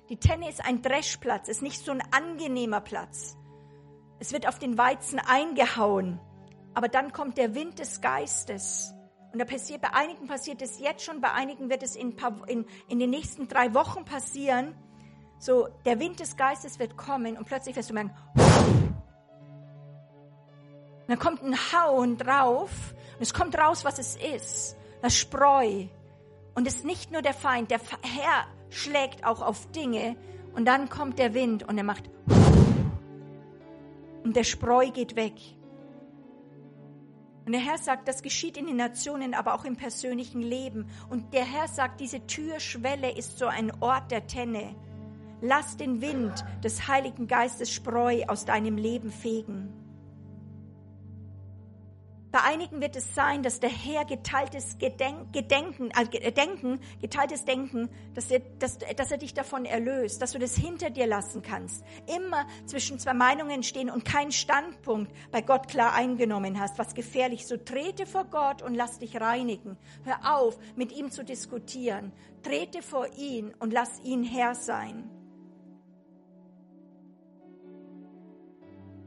Die 0.10 0.17
Tenne 0.17 0.50
ist 0.50 0.65
ein 0.65 0.82
Dreschplatz, 0.82 1.48
ist 1.48 1.62
nicht 1.62 1.84
so 1.84 1.91
ein 1.91 2.04
angenehmer 2.12 2.82
Platz. 2.82 3.38
Es 4.20 4.34
wird 4.34 4.48
auf 4.48 4.60
den 4.60 4.78
Weizen 4.78 5.20
eingehauen, 5.20 6.20
aber 6.74 6.89
dann 6.89 7.13
kommt 7.13 7.38
der 7.38 7.56
Wind 7.56 7.80
des 7.80 8.02
Geistes. 8.02 8.93
Und 9.32 9.39
da 9.39 9.46
passiert, 9.46 9.82
bei 9.82 9.93
einigen 9.93 10.28
passiert 10.28 10.62
es 10.62 10.80
jetzt 10.80 11.04
schon, 11.04 11.22
bei 11.22 11.32
einigen 11.32 11.70
wird 11.70 11.84
es 11.84 11.96
in, 11.96 12.17
in, 12.48 12.65
in 12.89 13.00
den 13.00 13.10
nächsten 13.10 13.48
drei 13.48 13.74
Wochen 13.74 14.04
passieren. 14.04 14.76
So, 15.39 15.67
der 15.86 16.00
Wind 16.00 16.20
des 16.20 16.36
Geistes 16.36 16.80
wird 16.80 16.98
kommen 16.98 17.38
und 17.38 17.46
plötzlich 17.46 17.76
wirst 17.76 17.89
du 17.89 17.93
merken, 17.93 18.12
dann 21.08 21.20
kommt 21.20 21.43
ein 21.43 21.56
Hauen 21.56 22.17
drauf 22.17 22.72
und 23.15 23.22
es 23.22 23.34
kommt 23.34 23.58
raus, 23.58 23.86
was 23.86 24.00
es 24.00 24.15
ist. 24.15 24.78
Das 25.02 25.15
Spreu. 25.15 25.86
Und 26.56 26.67
es 26.67 26.78
ist 26.78 26.86
nicht 26.86 27.12
nur 27.12 27.22
der 27.22 27.34
Feind, 27.34 27.72
der 27.72 27.80
Herr 28.02 28.48
schlägt 28.70 29.26
auch 29.26 29.41
auf 29.41 29.72
Dinge 29.72 30.15
und 30.54 30.65
dann 30.65 30.89
kommt 30.89 31.20
der 31.20 31.34
Wind 31.34 31.63
und 31.63 31.78
er 31.78 31.84
macht 31.84 32.10
und 34.28 34.36
der 34.36 34.43
Spreu 34.43 34.91
geht 34.91 35.15
weg. 35.15 35.36
Und 37.46 37.54
der 37.54 37.62
Herr 37.62 37.78
sagt, 37.78 38.10
das 38.10 38.22
geschieht 38.22 38.58
in 38.58 38.65
den 38.65 38.76
Nationen, 38.76 39.34
aber 39.34 39.54
auch 39.54 39.63
im 39.63 39.78
persönlichen 39.78 40.41
Leben. 40.41 40.89
Und 41.10 41.34
der 41.34 41.46
Herr 41.46 41.70
sagt, 41.70 42.02
diese 42.02 42.28
Türschwelle 42.28 43.10
ist 43.17 43.39
so 43.39 43.46
ein 43.46 43.72
Ort 43.80 44.12
der 44.12 44.28
Tenne. 44.28 44.76
Lass 45.39 45.78
den 45.78 46.02
Wind 46.02 46.43
des 46.62 46.89
Heiligen 46.89 47.28
Geistes 47.28 47.72
Spreu 47.72 48.26
aus 48.28 48.43
deinem 48.43 48.76
Leben 48.76 49.12
fegen. 49.12 49.72
Bei 52.30 52.42
einigen 52.42 52.82
wird 52.82 52.98
es 52.98 53.16
sein, 53.16 53.42
dass 53.42 53.62
der 53.62 53.70
Herr 53.70 54.04
geteiltes 54.04 54.78
Gedenk, 54.78 55.32
Gedenken, 55.32 55.92
äh, 55.92 56.32
Denken, 56.32 56.82
geteiltes 57.00 57.46
Denken, 57.46 57.90
dass 58.16 58.30
er, 58.30 58.42
dass, 58.60 58.80
dass 58.80 59.12
er 59.12 59.18
dich 59.18 59.34
davon 59.34 59.63
erlöst, 59.63 60.22
dass 60.22 60.34
du 60.34 60.40
das 60.40 60.56
hinter 60.56 60.90
dir 60.90 61.08
lassen 61.08 61.42
kannst. 61.42 61.86
Immer 62.06 62.46
zwischen 62.66 63.00
zwei 63.00 63.13
Meinungen 63.13 63.63
stehen 63.63 63.90
und 63.90 64.04
keinen 64.04 64.34
Standpunkt 64.34 65.12
bei 65.32 65.42
Gott 65.42 65.70
klar 65.70 65.94
eingenommen 65.94 66.60
hast, 66.60 66.78
was 66.78 66.96
gefährlich. 66.96 67.48
So 67.48 67.56
trete 67.56 68.06
vor 68.06 68.26
Gott 68.26 68.62
und 68.62 68.76
lass 68.76 69.00
dich 69.00 69.22
reinigen. 69.22 69.78
Hör 70.04 70.38
auf, 70.38 70.58
mit 70.76 70.92
ihm 70.92 71.12
zu 71.12 71.24
diskutieren. 71.24 72.12
Trete 72.44 72.82
vor 72.82 73.08
ihn 73.18 73.54
und 73.60 73.72
lass 73.72 74.02
ihn 74.04 74.24
Herr 74.24 74.54
sein. 74.54 75.10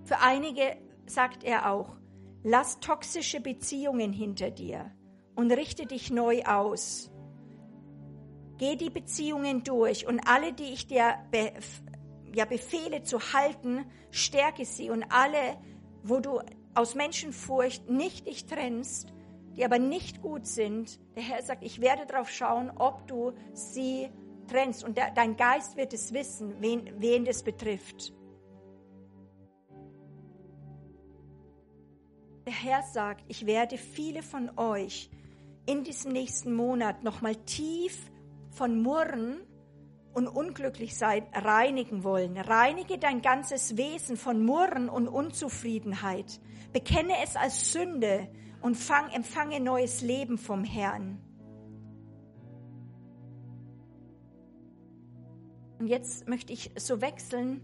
Für 0.07 0.21
einige 0.21 0.77
sagt 1.07 1.45
er 1.45 1.71
auch, 1.71 2.00
Lass 2.43 2.81
toxische 2.81 3.41
Beziehungen 3.41 4.13
hinter 4.13 4.51
dir 4.51 4.91
und 5.35 5.53
richte 5.53 5.87
dich 5.87 6.11
neu 6.11 6.43
aus. 6.45 7.11
Geh 8.57 8.77
die 8.77 8.91
Beziehungen 8.91 9.63
durch 9.63 10.07
und 10.07 10.21
alle, 10.27 10.53
die 10.53 10.73
ich 10.73 10.87
dir 10.87 11.17
be 11.31 11.53
ja, 12.35 12.45
befehle 12.45 13.03
zu 13.03 13.19
halten, 13.33 13.85
stärke 14.11 14.65
sie 14.65 14.91
und 14.91 15.05
alle, 15.11 15.57
wo 16.03 16.21
du 16.21 16.41
aus 16.75 16.95
Menschenfurcht 16.95 17.91
nicht 17.91 18.27
dich 18.27 18.47
trennst, 18.47 19.13
die 19.57 19.65
aber 19.65 19.79
nicht 19.79 20.23
gut 20.23 20.47
sind, 20.47 21.01
der 21.17 21.25
Herr 21.25 21.43
sagt, 21.43 21.65
ich 21.65 21.81
werde 21.81 22.07
darauf 22.07 22.31
schauen, 22.31 22.71
ob 22.71 23.07
du 23.09 23.33
sie 23.53 24.09
trennst 24.49 24.85
und 24.85 24.97
der, 24.97 25.11
dein 25.11 25.37
Geist 25.37 25.77
wird 25.77 25.93
es 25.93 26.13
wissen, 26.13 26.55
wen, 26.61 26.91
wen 26.99 27.25
das 27.25 27.43
betrifft. 27.43 28.13
Der 32.51 32.59
Herr 32.59 32.83
sagt, 32.83 33.23
ich 33.29 33.47
werde 33.47 33.79
viele 33.79 34.25
von 34.25 34.51
euch 34.59 35.09
in 35.67 35.85
diesem 35.85 36.11
nächsten 36.11 36.53
Monat 36.53 37.05
nochmal 37.05 37.37
tief 37.37 38.11
von 38.51 38.83
Murren 38.83 39.37
und 40.15 40.27
unglücklich 40.27 40.99
sein 40.99 41.29
reinigen 41.33 42.03
wollen. 42.03 42.37
Reinige 42.37 42.99
dein 42.99 43.23
ganzes 43.23 43.77
Wesen 43.77 44.17
von 44.17 44.45
Murren 44.45 44.89
und 44.89 45.07
Unzufriedenheit. 45.07 46.41
Bekenne 46.73 47.13
es 47.23 47.37
als 47.37 47.73
Sünde 47.73 48.29
und 48.63 48.77
fang, 48.77 49.11
empfange 49.11 49.61
neues 49.61 50.01
Leben 50.01 50.37
vom 50.37 50.65
Herrn. 50.65 51.21
Und 55.79 55.87
jetzt 55.87 56.27
möchte 56.27 56.53
ich 56.53 56.73
so 56.77 57.01
wechseln 57.01 57.61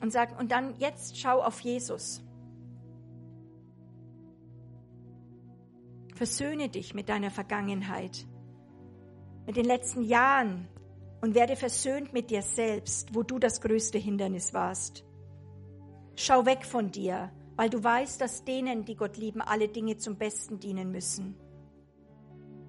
und 0.00 0.10
sagen, 0.10 0.34
und 0.40 0.50
dann 0.50 0.74
jetzt 0.78 1.20
schau 1.20 1.40
auf 1.40 1.60
Jesus. 1.60 2.24
Versöhne 6.22 6.68
dich 6.68 6.94
mit 6.94 7.08
deiner 7.08 7.32
Vergangenheit, 7.32 8.28
mit 9.44 9.56
den 9.56 9.64
letzten 9.64 10.02
Jahren 10.02 10.68
und 11.20 11.34
werde 11.34 11.56
versöhnt 11.56 12.12
mit 12.12 12.30
dir 12.30 12.42
selbst, 12.42 13.12
wo 13.12 13.24
du 13.24 13.40
das 13.40 13.60
größte 13.60 13.98
Hindernis 13.98 14.54
warst. 14.54 15.04
Schau 16.14 16.46
weg 16.46 16.64
von 16.64 16.92
dir, 16.92 17.32
weil 17.56 17.70
du 17.70 17.82
weißt, 17.82 18.20
dass 18.20 18.44
denen, 18.44 18.84
die 18.84 18.94
Gott 18.94 19.16
lieben, 19.16 19.40
alle 19.40 19.66
Dinge 19.66 19.96
zum 19.96 20.16
Besten 20.16 20.60
dienen 20.60 20.92
müssen. 20.92 21.34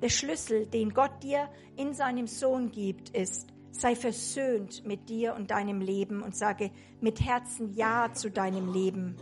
Der 0.02 0.10
Schlüssel, 0.10 0.66
den 0.66 0.92
Gott 0.92 1.22
dir 1.22 1.48
in 1.76 1.94
seinem 1.94 2.26
Sohn 2.26 2.72
gibt, 2.72 3.10
ist, 3.12 3.54
sei 3.70 3.96
versöhnt 3.96 4.84
mit 4.84 5.10
dir 5.10 5.36
und 5.36 5.52
deinem 5.52 5.80
Leben 5.80 6.24
und 6.24 6.36
sage 6.36 6.72
mit 7.02 7.22
Herzen 7.22 7.72
Ja 7.76 8.12
zu 8.14 8.32
deinem 8.32 8.74
Leben. 8.74 9.16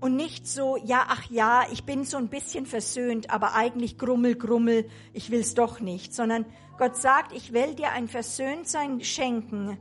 Und 0.00 0.16
nicht 0.16 0.46
so, 0.46 0.76
ja, 0.76 1.04
ach 1.08 1.30
ja, 1.30 1.64
ich 1.70 1.84
bin 1.84 2.04
so 2.04 2.16
ein 2.16 2.28
bisschen 2.28 2.64
versöhnt, 2.64 3.30
aber 3.30 3.54
eigentlich 3.54 3.98
grummel, 3.98 4.34
grummel, 4.34 4.88
ich 5.12 5.30
will's 5.30 5.54
doch 5.54 5.80
nicht, 5.80 6.14
sondern 6.14 6.46
Gott 6.78 6.96
sagt, 6.96 7.32
ich 7.32 7.52
will 7.52 7.74
dir 7.74 7.92
ein 7.92 8.08
Versöhntsein 8.08 9.02
schenken 9.02 9.78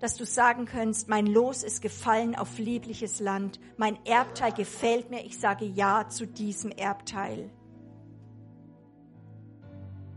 dass 0.00 0.16
du 0.16 0.24
sagen 0.24 0.64
könntest, 0.64 1.08
mein 1.08 1.26
Los 1.26 1.62
ist 1.62 1.82
gefallen 1.82 2.34
auf 2.34 2.58
liebliches 2.58 3.20
Land, 3.20 3.60
mein 3.76 3.98
Erbteil 4.06 4.52
gefällt 4.52 5.10
mir, 5.10 5.24
ich 5.24 5.38
sage 5.38 5.66
Ja 5.66 6.08
zu 6.08 6.26
diesem 6.26 6.70
Erbteil. 6.72 7.50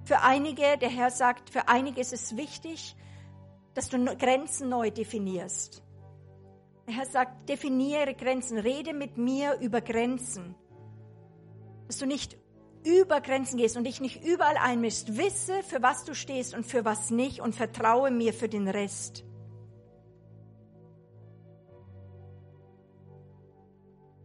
Für 0.05 0.21
einige, 0.21 0.77
der 0.81 0.89
Herr 0.89 1.11
sagt, 1.11 1.49
für 1.49 1.67
einige 1.67 2.01
ist 2.01 2.13
es 2.13 2.35
wichtig, 2.37 2.95
dass 3.73 3.89
du 3.89 4.03
Grenzen 4.15 4.69
neu 4.69 4.89
definierst. 4.89 5.82
Herr 6.85 7.05
sagt, 7.05 7.47
definiere 7.47 8.13
Grenzen, 8.13 8.57
rede 8.57 8.93
mit 8.93 9.17
mir 9.17 9.57
über 9.59 9.81
Grenzen. 9.81 10.55
Dass 11.87 11.97
du 11.97 12.05
nicht 12.05 12.37
über 12.85 13.21
Grenzen 13.21 13.57
gehst 13.57 13.77
und 13.77 13.85
dich 13.85 14.01
nicht 14.01 14.23
überall 14.25 14.57
einmischst. 14.57 15.17
Wisse, 15.17 15.63
für 15.63 15.81
was 15.81 16.03
du 16.03 16.13
stehst 16.13 16.53
und 16.53 16.65
für 16.65 16.83
was 16.83 17.09
nicht 17.09 17.39
und 17.39 17.55
vertraue 17.55 18.11
mir 18.11 18.33
für 18.33 18.49
den 18.49 18.67
Rest. 18.67 19.23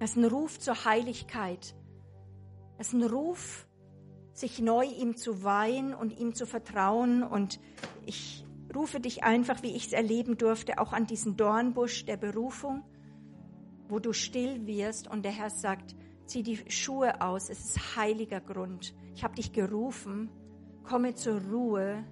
Das 0.01 0.11
ist 0.11 0.17
ein 0.17 0.25
Ruf 0.25 0.59
zur 0.59 0.85
Heiligkeit. 0.85 1.75
Das 2.77 2.89
ist 2.89 2.93
ein 2.93 3.03
Ruf, 3.03 3.67
sich 4.33 4.61
neu 4.61 4.85
ihm 4.85 5.17
zu 5.17 5.43
weihen 5.43 5.95
und 5.95 6.19
ihm 6.19 6.35
zu 6.35 6.47
vertrauen. 6.47 7.23
Und 7.23 7.61
ich 8.07 8.45
rufe 8.79 9.01
dich 9.01 9.25
einfach, 9.25 9.63
wie 9.63 9.75
ich 9.75 9.89
es 9.89 9.93
erleben 9.93 10.39
durfte, 10.39 10.79
auch 10.79 10.93
an 10.93 11.07
diesen 11.07 11.37
Dornbusch 11.37 12.05
der 12.05 12.17
Berufung, 12.17 12.85
wo 13.89 13.99
du 13.99 14.13
still 14.13 14.67
wirst 14.67 15.09
und 15.09 15.25
der 15.25 15.33
Herr 15.33 15.51
sagt, 15.51 15.97
zieh 16.27 16.43
die 16.43 16.59
Schuhe 16.71 17.21
aus, 17.21 17.51
es 17.51 17.77
ist 17.77 17.97
heiliger 17.97 18.41
Grund. 18.41 18.95
Ich 19.15 19.25
habe 19.25 19.35
dich 19.35 19.53
gerufen, 19.53 20.31
komme 20.85 21.15
zur 21.15 21.41
Ruhe. 21.43 22.05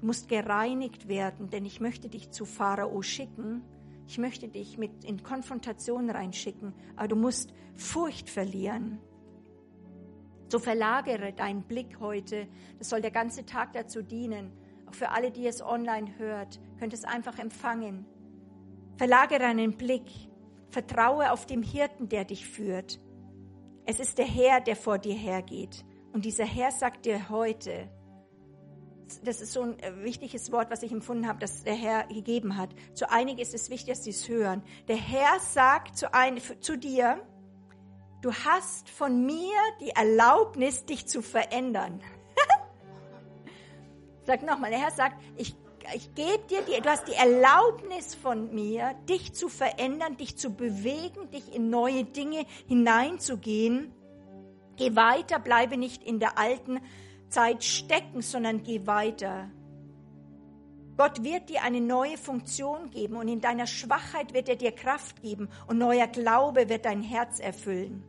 Du 0.00 0.06
musst 0.06 0.28
gereinigt 0.28 1.08
werden, 1.08 1.50
denn 1.50 1.64
ich 1.64 1.80
möchte 1.80 2.08
dich 2.08 2.30
zu 2.30 2.46
Pharao 2.46 3.02
schicken. 3.02 3.62
Ich 4.06 4.16
möchte 4.16 4.48
dich 4.48 4.78
mit 4.78 5.04
in 5.04 5.22
Konfrontation 5.22 6.08
reinschicken, 6.08 6.72
aber 6.96 7.08
du 7.08 7.16
musst 7.16 7.52
Furcht 7.74 8.30
verlieren. 8.30 8.98
So 10.48 10.58
verlagere 10.58 11.34
deinen 11.34 11.64
Blick 11.64 12.00
heute. 12.00 12.48
Das 12.78 12.88
soll 12.88 13.02
der 13.02 13.10
ganze 13.10 13.44
Tag 13.44 13.74
dazu 13.74 14.02
dienen. 14.02 14.52
Auch 14.88 14.94
für 14.94 15.10
alle, 15.10 15.30
die 15.30 15.46
es 15.46 15.62
online 15.62 16.16
hört, 16.16 16.58
könnt 16.78 16.94
es 16.94 17.04
einfach 17.04 17.38
empfangen. 17.38 18.06
Verlagere 18.96 19.40
deinen 19.40 19.76
Blick. 19.76 20.10
Vertraue 20.70 21.32
auf 21.32 21.46
den 21.46 21.62
Hirten, 21.62 22.08
der 22.08 22.24
dich 22.24 22.48
führt. 22.48 23.00
Es 23.84 24.00
ist 24.00 24.18
der 24.18 24.26
Herr, 24.26 24.60
der 24.60 24.76
vor 24.76 24.98
dir 24.98 25.14
hergeht. 25.14 25.84
Und 26.12 26.24
dieser 26.24 26.44
Herr 26.44 26.70
sagt 26.72 27.06
dir 27.06 27.28
heute, 27.28 27.88
das 29.24 29.40
ist 29.40 29.52
so 29.52 29.62
ein 29.62 29.78
äh, 29.78 30.04
wichtiges 30.04 30.52
Wort, 30.52 30.70
was 30.70 30.82
ich 30.82 30.92
empfunden 30.92 31.26
habe, 31.26 31.38
das 31.38 31.64
der 31.64 31.74
Herr 31.74 32.06
gegeben 32.06 32.56
hat. 32.56 32.70
Zu 32.92 33.10
einigen 33.10 33.38
ist 33.38 33.54
es 33.54 33.70
wichtig, 33.70 33.94
dass 33.94 34.04
sie 34.04 34.10
es 34.10 34.28
hören. 34.28 34.62
Der 34.88 34.96
Herr 34.96 35.40
sagt 35.40 35.96
zu, 35.96 36.12
ein, 36.12 36.38
zu 36.60 36.76
dir, 36.76 37.18
du 38.20 38.32
hast 38.32 38.90
von 38.90 39.24
mir 39.24 39.56
die 39.80 39.90
Erlaubnis, 39.90 40.84
dich 40.84 41.06
zu 41.06 41.22
verändern. 41.22 42.02
Sag 44.28 44.42
nochmal, 44.42 44.68
der 44.68 44.80
Herr 44.80 44.90
sagt, 44.90 45.16
ich, 45.38 45.56
ich 45.94 46.14
gebe 46.14 46.44
dir, 46.50 46.60
die, 46.60 46.78
du 46.82 46.90
hast 46.90 47.08
die 47.08 47.14
Erlaubnis 47.14 48.14
von 48.14 48.54
mir, 48.54 48.92
dich 49.08 49.32
zu 49.32 49.48
verändern, 49.48 50.18
dich 50.18 50.36
zu 50.36 50.50
bewegen, 50.50 51.30
dich 51.30 51.54
in 51.54 51.70
neue 51.70 52.04
Dinge 52.04 52.44
hineinzugehen. 52.66 53.90
Geh 54.76 54.94
weiter, 54.94 55.38
bleibe 55.38 55.78
nicht 55.78 56.02
in 56.02 56.20
der 56.20 56.36
alten 56.36 56.82
Zeit 57.30 57.64
stecken, 57.64 58.20
sondern 58.20 58.64
geh 58.64 58.86
weiter. 58.86 59.48
Gott 60.98 61.24
wird 61.24 61.48
dir 61.48 61.62
eine 61.62 61.80
neue 61.80 62.18
Funktion 62.18 62.90
geben 62.90 63.16
und 63.16 63.28
in 63.28 63.40
deiner 63.40 63.66
Schwachheit 63.66 64.34
wird 64.34 64.50
er 64.50 64.56
dir 64.56 64.72
Kraft 64.72 65.22
geben 65.22 65.48
und 65.68 65.78
neuer 65.78 66.06
Glaube 66.06 66.68
wird 66.68 66.84
dein 66.84 67.00
Herz 67.00 67.40
erfüllen. 67.40 68.04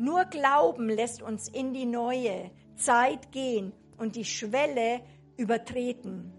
Nur 0.00 0.24
Glauben 0.24 0.88
lässt 0.88 1.22
uns 1.22 1.46
in 1.46 1.72
die 1.72 1.86
neue 1.86 2.50
Zeit 2.76 3.32
gehen 3.32 3.72
und 3.96 4.16
die 4.16 4.24
Schwelle 4.24 5.00
übertreten. 5.36 6.32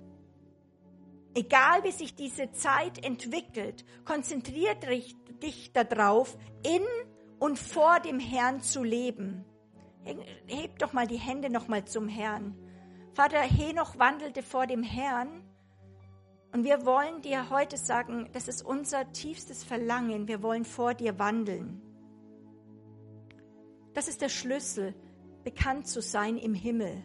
Egal 1.35 1.83
wie 1.83 1.91
sich 1.91 2.15
diese 2.15 2.51
Zeit 2.51 3.03
entwickelt, 3.05 3.85
konzentriert 4.05 4.87
dich 4.87 5.71
darauf, 5.73 6.35
in 6.63 6.81
und 7.39 7.59
vor 7.59 7.99
dem 7.99 8.19
Herrn 8.19 8.61
zu 8.61 8.83
leben. 8.83 9.45
Heb 10.47 10.79
doch 10.79 10.93
mal 10.93 11.05
die 11.05 11.17
Hände 11.17 11.49
noch 11.49 11.67
mal 11.67 11.85
zum 11.85 12.07
Herrn. 12.07 12.55
Vater 13.13 13.41
Henoch 13.41 13.99
wandelte 13.99 14.41
vor 14.41 14.65
dem 14.65 14.83
Herrn 14.83 15.43
und 16.53 16.63
wir 16.63 16.85
wollen 16.85 17.21
dir 17.21 17.49
heute 17.49 17.77
sagen, 17.77 18.29
das 18.33 18.47
ist 18.47 18.63
unser 18.63 19.11
tiefstes 19.11 19.63
Verlangen. 19.63 20.27
Wir 20.27 20.41
wollen 20.41 20.65
vor 20.65 20.93
dir 20.93 21.19
wandeln. 21.19 21.81
Das 23.93 24.07
ist 24.07 24.21
der 24.21 24.29
Schlüssel 24.29 24.95
bekannt 25.47 25.87
zu 25.87 26.01
sein 26.01 26.37
im 26.37 26.53
Himmel. 26.53 27.01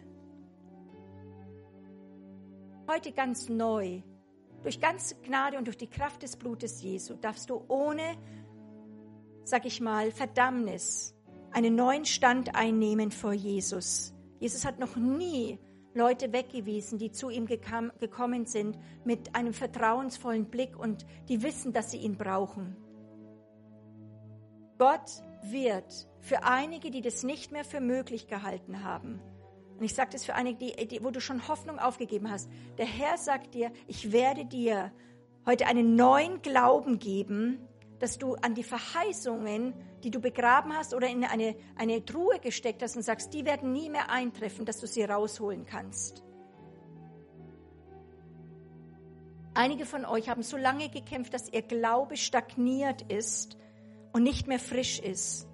Heute 2.91 3.13
ganz 3.13 3.47
neu, 3.47 4.01
durch 4.63 4.81
ganze 4.81 5.15
Gnade 5.21 5.57
und 5.57 5.65
durch 5.67 5.77
die 5.77 5.89
Kraft 5.89 6.23
des 6.23 6.35
Blutes 6.35 6.81
Jesu, 6.81 7.13
darfst 7.13 7.49
du 7.49 7.63
ohne, 7.69 8.17
sag 9.45 9.65
ich 9.65 9.79
mal, 9.79 10.11
Verdammnis 10.11 11.15
einen 11.51 11.75
neuen 11.75 12.03
Stand 12.03 12.53
einnehmen 12.53 13.11
vor 13.11 13.31
Jesus. 13.31 14.13
Jesus 14.41 14.65
hat 14.65 14.77
noch 14.77 14.97
nie 14.97 15.57
Leute 15.93 16.33
weggewiesen, 16.33 16.99
die 16.99 17.13
zu 17.13 17.29
ihm 17.29 17.45
gekam, 17.45 17.93
gekommen 18.01 18.45
sind 18.45 18.77
mit 19.05 19.37
einem 19.37 19.53
vertrauensvollen 19.53 20.49
Blick 20.49 20.77
und 20.77 21.05
die 21.29 21.43
wissen, 21.43 21.71
dass 21.71 21.91
sie 21.91 21.99
ihn 21.99 22.17
brauchen. 22.17 22.75
Gott 24.77 25.23
wird 25.51 26.07
für 26.19 26.43
einige, 26.43 26.91
die 26.91 27.01
das 27.01 27.23
nicht 27.23 27.51
mehr 27.51 27.65
für 27.65 27.79
möglich 27.79 28.27
gehalten 28.27 28.83
haben, 28.83 29.21
und 29.77 29.83
ich 29.83 29.95
sage 29.95 30.11
das 30.11 30.23
für 30.23 30.35
einige, 30.35 30.57
die, 30.59 30.87
die, 30.87 31.03
wo 31.03 31.11
du 31.11 31.19
schon 31.19 31.47
Hoffnung 31.47 31.79
aufgegeben 31.79 32.29
hast, 32.29 32.49
der 32.77 32.85
Herr 32.85 33.17
sagt 33.17 33.53
dir, 33.53 33.71
ich 33.87 34.11
werde 34.11 34.45
dir 34.45 34.91
heute 35.45 35.65
einen 35.65 35.95
neuen 35.95 36.41
Glauben 36.41 36.99
geben, 36.99 37.67
dass 37.99 38.17
du 38.17 38.35
an 38.35 38.53
die 38.53 38.63
Verheißungen, 38.63 39.73
die 40.03 40.11
du 40.11 40.19
begraben 40.19 40.73
hast 40.73 40.93
oder 40.93 41.07
in 41.07 41.23
eine, 41.23 41.55
eine 41.75 42.03
Truhe 42.05 42.39
gesteckt 42.39 42.81
hast 42.81 42.95
und 42.95 43.03
sagst, 43.03 43.33
die 43.33 43.45
werden 43.45 43.71
nie 43.71 43.89
mehr 43.89 44.09
eintreffen, 44.09 44.65
dass 44.65 44.79
du 44.79 44.87
sie 44.87 45.03
rausholen 45.03 45.65
kannst. 45.65 46.23
Einige 49.53 49.85
von 49.85 50.05
euch 50.05 50.29
haben 50.29 50.43
so 50.43 50.57
lange 50.57 50.89
gekämpft, 50.89 51.33
dass 51.33 51.51
ihr 51.51 51.61
Glaube 51.61 52.17
stagniert 52.17 53.03
ist 53.11 53.57
und 54.13 54.23
nicht 54.23 54.47
mehr 54.47 54.59
frisch 54.59 54.99
ist. 54.99 55.49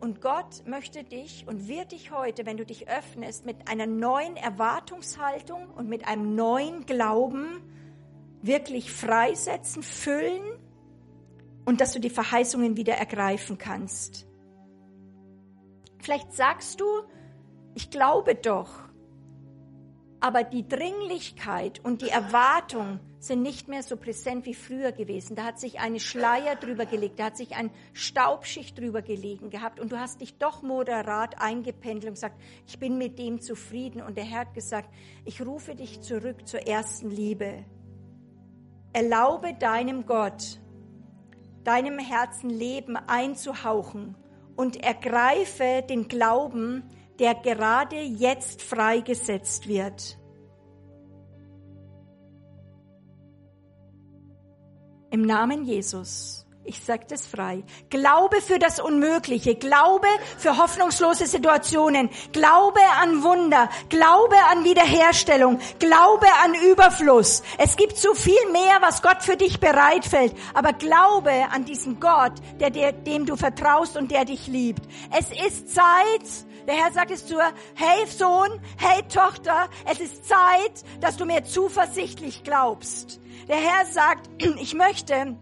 Und 0.00 0.20
Gott 0.20 0.66
möchte 0.66 1.04
dich 1.04 1.44
und 1.46 1.68
wird 1.68 1.92
dich 1.92 2.10
heute, 2.10 2.46
wenn 2.46 2.56
du 2.56 2.64
dich 2.64 2.88
öffnest, 2.88 3.46
mit 3.46 3.68
einer 3.68 3.86
neuen 3.86 4.36
Erwartungshaltung 4.36 5.70
und 5.70 5.88
mit 5.88 6.06
einem 6.06 6.34
neuen 6.34 6.86
Glauben 6.86 7.62
wirklich 8.42 8.90
freisetzen, 8.90 9.82
füllen 9.82 10.42
und 11.64 11.80
dass 11.80 11.92
du 11.92 12.00
die 12.00 12.10
Verheißungen 12.10 12.76
wieder 12.76 12.94
ergreifen 12.94 13.58
kannst. 13.58 14.26
Vielleicht 15.98 16.32
sagst 16.32 16.80
du, 16.80 16.86
ich 17.74 17.90
glaube 17.90 18.34
doch, 18.34 18.89
aber 20.20 20.44
die 20.44 20.68
Dringlichkeit 20.68 21.82
und 21.82 22.02
die 22.02 22.10
Erwartung 22.10 23.00
sind 23.20 23.42
nicht 23.42 23.68
mehr 23.68 23.82
so 23.82 23.96
präsent 23.96 24.44
wie 24.44 24.54
früher 24.54 24.92
gewesen. 24.92 25.34
Da 25.34 25.44
hat 25.44 25.58
sich 25.58 25.80
eine 25.80 25.98
Schleier 25.98 26.56
drüber 26.56 26.84
gelegt, 26.84 27.18
da 27.18 27.24
hat 27.24 27.38
sich 27.38 27.56
ein 27.56 27.70
Staubschicht 27.94 28.78
drüber 28.78 29.00
gelegen 29.00 29.50
gehabt 29.50 29.80
und 29.80 29.92
du 29.92 29.98
hast 29.98 30.20
dich 30.20 30.38
doch 30.38 30.62
moderat 30.62 31.40
eingependelt 31.40 32.06
und 32.06 32.14
gesagt, 32.14 32.40
ich 32.66 32.78
bin 32.78 32.98
mit 32.98 33.18
dem 33.18 33.40
zufrieden. 33.40 34.02
Und 34.02 34.16
der 34.16 34.24
Herr 34.24 34.40
hat 34.40 34.54
gesagt, 34.54 34.90
ich 35.24 35.44
rufe 35.44 35.74
dich 35.74 36.02
zurück 36.02 36.46
zur 36.46 36.66
ersten 36.66 37.10
Liebe. 37.10 37.64
Erlaube 38.92 39.54
deinem 39.54 40.04
Gott, 40.04 40.60
deinem 41.64 41.98
Herzen 41.98 42.50
Leben 42.50 42.96
einzuhauchen 42.96 44.16
und 44.56 44.82
ergreife 44.82 45.82
den 45.88 46.08
Glauben, 46.08 46.82
der 47.20 47.34
gerade 47.34 48.00
jetzt 48.00 48.62
freigesetzt 48.62 49.68
wird. 49.68 50.18
Im 55.10 55.22
Namen 55.22 55.64
Jesus. 55.64 56.46
Ich 56.64 56.78
sage 56.84 57.04
das 57.08 57.26
frei. 57.26 57.64
Glaube 57.88 58.40
für 58.40 58.58
das 58.58 58.78
Unmögliche, 58.78 59.56
Glaube 59.56 60.06
für 60.38 60.56
hoffnungslose 60.56 61.26
Situationen, 61.26 62.10
Glaube 62.32 62.80
an 63.02 63.22
Wunder, 63.22 63.68
Glaube 63.88 64.36
an 64.52 64.62
Wiederherstellung, 64.62 65.58
Glaube 65.78 66.26
an 66.44 66.54
Überfluss. 66.70 67.42
Es 67.58 67.76
gibt 67.76 67.96
so 67.96 68.14
viel 68.14 68.50
mehr, 68.52 68.76
was 68.82 69.02
Gott 69.02 69.22
für 69.22 69.36
dich 69.36 69.58
bereitfällt, 69.58 70.34
aber 70.54 70.72
Glaube 70.74 71.32
an 71.50 71.64
diesen 71.64 71.98
Gott, 71.98 72.34
der, 72.60 72.70
der, 72.70 72.92
dem 72.92 73.26
du 73.26 73.36
vertraust 73.36 73.96
und 73.96 74.10
der 74.10 74.24
dich 74.24 74.46
liebt. 74.46 74.82
Es 75.18 75.30
ist 75.30 75.74
Zeit, 75.74 76.46
Der 76.66 76.74
Herr 76.74 76.92
sagt 76.92 77.10
es 77.10 77.26
zu 77.26 77.34
ihr, 77.34 77.52
hey 77.74 78.06
Sohn, 78.06 78.60
hey 78.78 79.02
Tochter, 79.08 79.68
es 79.86 80.00
ist 80.00 80.26
Zeit, 80.26 80.84
dass 81.00 81.16
du 81.16 81.24
mir 81.24 81.44
zuversichtlich 81.44 82.44
glaubst. 82.44 83.20
Der 83.48 83.56
Herr 83.56 83.86
sagt, 83.86 84.30
ich 84.60 84.74
möchte, 84.74 85.36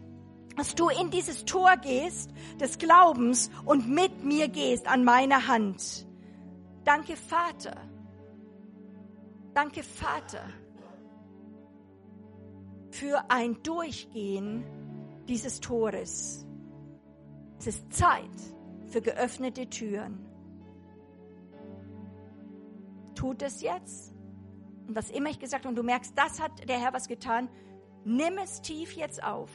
dass 0.57 0.75
du 0.75 0.89
in 0.89 1.11
dieses 1.11 1.45
Tor 1.45 1.77
gehst 1.77 2.31
des 2.61 2.79
Glaubens 2.79 3.51
und 3.65 3.89
mit 3.89 4.25
mir 4.25 4.49
gehst 4.49 4.89
an 4.89 5.05
meiner 5.05 5.47
Hand. 5.47 6.07
Danke, 6.85 7.17
Vater. 7.17 7.77
Danke, 9.55 9.83
Vater, 9.83 10.45
für 12.91 13.29
ein 13.29 13.61
Durchgehen 13.63 14.65
dieses 15.29 15.61
Tores. 15.61 16.47
Es 17.59 17.67
ist 17.67 17.93
Zeit 17.93 18.31
für 18.87 19.01
geöffnete 19.01 19.69
Türen. 19.69 20.28
Tut 23.19 23.43
es 23.43 23.63
jetzt. 23.63 24.15
Und 24.87 24.95
was 24.95 25.11
immer 25.11 25.29
ich 25.29 25.41
gesagt 25.41 25.65
habe, 25.65 25.71
und 25.71 25.75
du 25.75 25.83
merkst, 25.83 26.13
das 26.17 26.41
hat 26.41 26.69
der 26.69 26.79
Herr 26.79 26.93
was 26.93 27.09
getan, 27.09 27.49
nimm 28.05 28.39
es 28.39 28.63
tief 28.63 28.93
jetzt 28.93 29.25
auf. 29.25 29.51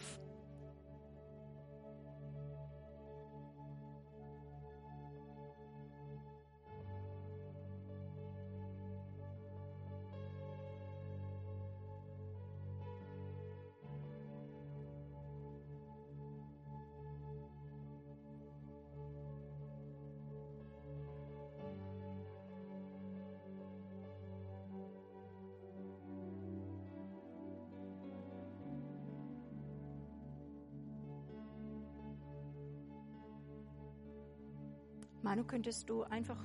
Manu, 35.23 35.45
könntest 35.45 35.89
du 35.89 36.03
einfach, 36.03 36.37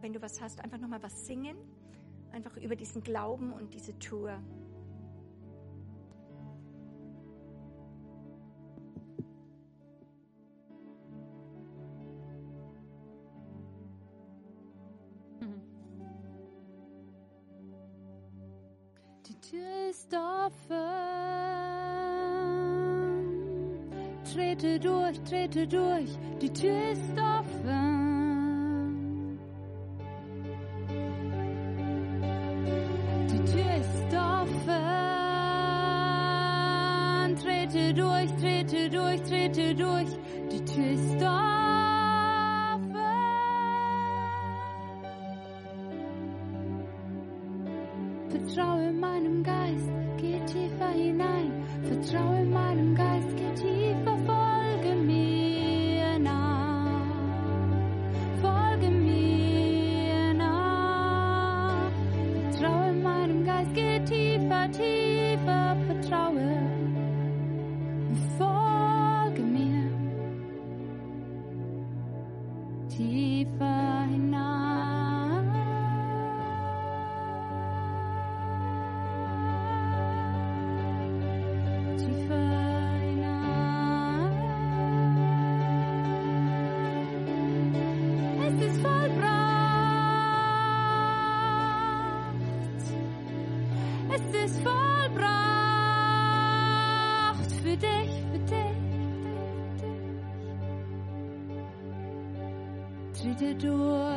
wenn 0.00 0.12
du 0.12 0.20
was 0.20 0.40
hast, 0.40 0.60
einfach 0.60 0.78
nochmal 0.78 1.00
was 1.00 1.26
singen? 1.26 1.56
Einfach 2.32 2.56
über 2.56 2.74
diesen 2.74 3.02
Glauben 3.02 3.52
und 3.52 3.72
diese 3.72 3.96
Tour. 4.00 4.42
Die 19.24 19.40
Tür 19.40 19.88
ist 19.90 20.12
offen. 20.12 20.76
Trete 24.24 24.80
durch, 24.80 25.20
trete 25.20 25.66
durch. 25.68 26.18
Die 26.40 26.52
Tür 26.52 26.90
ist 26.90 27.12
offen. 27.12 27.85
Trete 38.66 38.90
durch, 38.90 39.22
trete 39.22 39.74
durch. 39.74 40.08
Die 40.50 40.64
Tür 40.64 40.90
ist 40.90 41.22
offen. 41.22 41.76
Vertraue 48.28 48.92
Es 94.16 94.22
ist 94.44 94.60
vollbracht 94.62 95.26
für 97.62 97.76
dich, 97.76 98.10
für 98.32 98.38
dich, 98.38 98.76
für 99.76 99.84
dich. 99.84 100.00
Trete 103.20 103.54
durch, 103.56 104.16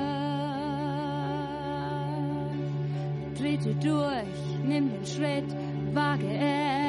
trete 3.37 3.75
durch, 3.75 4.39
nimm 4.63 4.89
den 4.89 5.05
Schritt, 5.05 5.53
wage 5.93 6.29
es. 6.29 6.88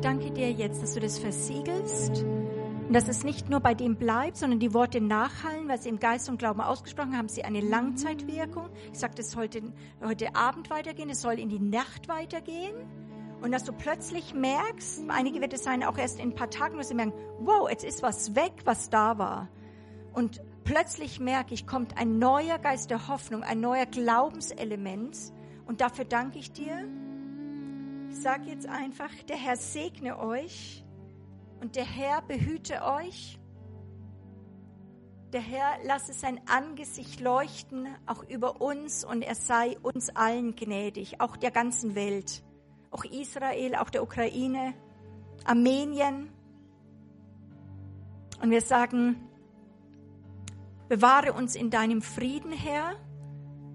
Danke 0.00 0.30
dir 0.30 0.50
jetzt, 0.50 0.82
dass 0.82 0.94
du 0.94 1.00
das 1.00 1.18
versiegelst 1.18 2.24
und 2.90 2.94
dass 2.94 3.06
es 3.06 3.22
nicht 3.22 3.48
nur 3.48 3.60
bei 3.60 3.74
dem 3.74 3.94
bleibt, 3.94 4.36
sondern 4.36 4.58
die 4.58 4.74
Worte 4.74 5.00
nachhallen, 5.00 5.68
weil 5.68 5.80
sie 5.80 5.88
im 5.88 6.00
Geist 6.00 6.28
und 6.28 6.38
Glauben 6.38 6.60
ausgesprochen 6.60 7.16
haben, 7.16 7.28
sie 7.28 7.44
eine 7.44 7.60
Langzeitwirkung. 7.60 8.68
Ich 8.92 8.98
sage 8.98 9.14
das 9.14 9.36
heute, 9.36 9.62
heute 10.02 10.34
Abend 10.34 10.70
weitergehen, 10.70 11.08
es 11.08 11.22
soll 11.22 11.38
in 11.38 11.48
die 11.48 11.60
Nacht 11.60 12.08
weitergehen. 12.08 12.74
Und 13.42 13.52
dass 13.52 13.62
du 13.62 13.72
plötzlich 13.72 14.34
merkst, 14.34 15.04
einige 15.08 15.40
wird 15.40 15.52
es 15.52 15.62
sein, 15.62 15.84
auch 15.84 15.96
erst 15.96 16.18
in 16.18 16.30
ein 16.30 16.34
paar 16.34 16.50
Tagen, 16.50 16.78
dass 16.78 16.88
sie 16.88 16.94
merken, 16.94 17.12
wow, 17.38 17.70
jetzt 17.70 17.84
ist 17.84 18.02
was 18.02 18.34
weg, 18.34 18.52
was 18.64 18.90
da 18.90 19.18
war. 19.18 19.48
Und 20.12 20.42
plötzlich 20.64 21.20
merke 21.20 21.54
ich, 21.54 21.66
kommt 21.66 21.96
ein 21.96 22.18
neuer 22.18 22.58
Geist 22.58 22.90
der 22.90 23.06
Hoffnung, 23.06 23.44
ein 23.44 23.60
neuer 23.60 23.86
Glaubenselement. 23.86 25.16
Und 25.66 25.80
dafür 25.80 26.04
danke 26.04 26.38
ich 26.38 26.52
dir. 26.52 26.88
Ich 28.10 28.22
sage 28.22 28.50
jetzt 28.50 28.68
einfach, 28.68 29.10
der 29.28 29.36
Herr 29.36 29.56
segne 29.56 30.18
euch 30.18 30.84
und 31.60 31.76
der 31.76 31.84
Herr 31.84 32.20
behüte 32.22 32.82
euch. 32.82 33.38
Der 35.32 35.40
Herr 35.40 35.78
lasse 35.84 36.12
sein 36.12 36.40
Angesicht 36.48 37.20
leuchten, 37.20 37.86
auch 38.06 38.24
über 38.24 38.60
uns, 38.60 39.04
und 39.04 39.22
er 39.22 39.36
sei 39.36 39.78
uns 39.82 40.10
allen 40.10 40.56
gnädig, 40.56 41.20
auch 41.20 41.36
der 41.36 41.52
ganzen 41.52 41.94
Welt, 41.94 42.42
auch 42.90 43.04
Israel, 43.04 43.76
auch 43.76 43.90
der 43.90 44.02
Ukraine, 44.02 44.74
Armenien. 45.44 46.30
Und 48.42 48.50
wir 48.50 48.60
sagen, 48.60 49.28
bewahre 50.88 51.32
uns 51.32 51.54
in 51.54 51.70
deinem 51.70 52.02
Frieden, 52.02 52.50
Herr, 52.50 52.96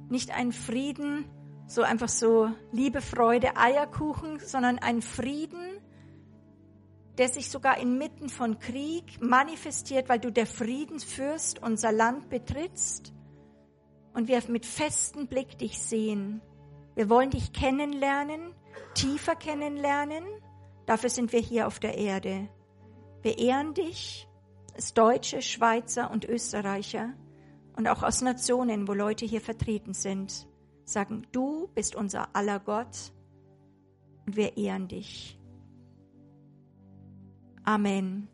nicht 0.09 0.31
ein 0.31 0.51
Frieden, 0.51 1.23
so 1.67 1.81
einfach 1.81 2.09
so 2.09 2.49
Liebe, 2.71 3.01
Freude, 3.01 3.57
Eierkuchen, 3.57 4.39
sondern 4.39 4.79
ein 4.79 5.01
Frieden, 5.01 5.79
der 7.17 7.29
sich 7.29 7.49
sogar 7.49 7.77
inmitten 7.77 8.29
von 8.29 8.59
Krieg 8.59 9.21
manifestiert, 9.21 10.09
weil 10.09 10.19
du 10.19 10.31
der 10.31 10.45
Friedensfürst 10.45 11.61
unser 11.61 11.91
Land 11.91 12.29
betrittst 12.29 13.13
und 14.13 14.27
wir 14.27 14.41
mit 14.47 14.65
festem 14.65 15.27
Blick 15.27 15.57
dich 15.57 15.79
sehen. 15.79 16.41
Wir 16.95 17.09
wollen 17.09 17.29
dich 17.29 17.51
kennenlernen, 17.53 18.53
tiefer 18.93 19.35
kennenlernen. 19.35 20.23
Dafür 20.85 21.09
sind 21.09 21.33
wir 21.33 21.39
hier 21.39 21.67
auf 21.67 21.79
der 21.79 21.97
Erde. 21.97 22.47
Wir 23.21 23.37
ehren 23.37 23.73
dich 23.73 24.27
als 24.73 24.93
Deutsche, 24.93 25.41
Schweizer 25.41 26.11
und 26.11 26.25
Österreicher 26.25 27.13
und 27.75 27.87
auch 27.87 28.03
aus 28.03 28.21
Nationen, 28.21 28.87
wo 28.87 28.93
Leute 28.93 29.25
hier 29.25 29.41
vertreten 29.41 29.93
sind, 29.93 30.47
sagen, 30.85 31.27
du 31.31 31.67
bist 31.73 31.95
unser 31.95 32.35
aller 32.35 32.59
Gott 32.59 33.11
und 34.25 34.35
wir 34.35 34.57
ehren 34.57 34.87
dich. 34.87 35.39
Amen. 37.63 38.27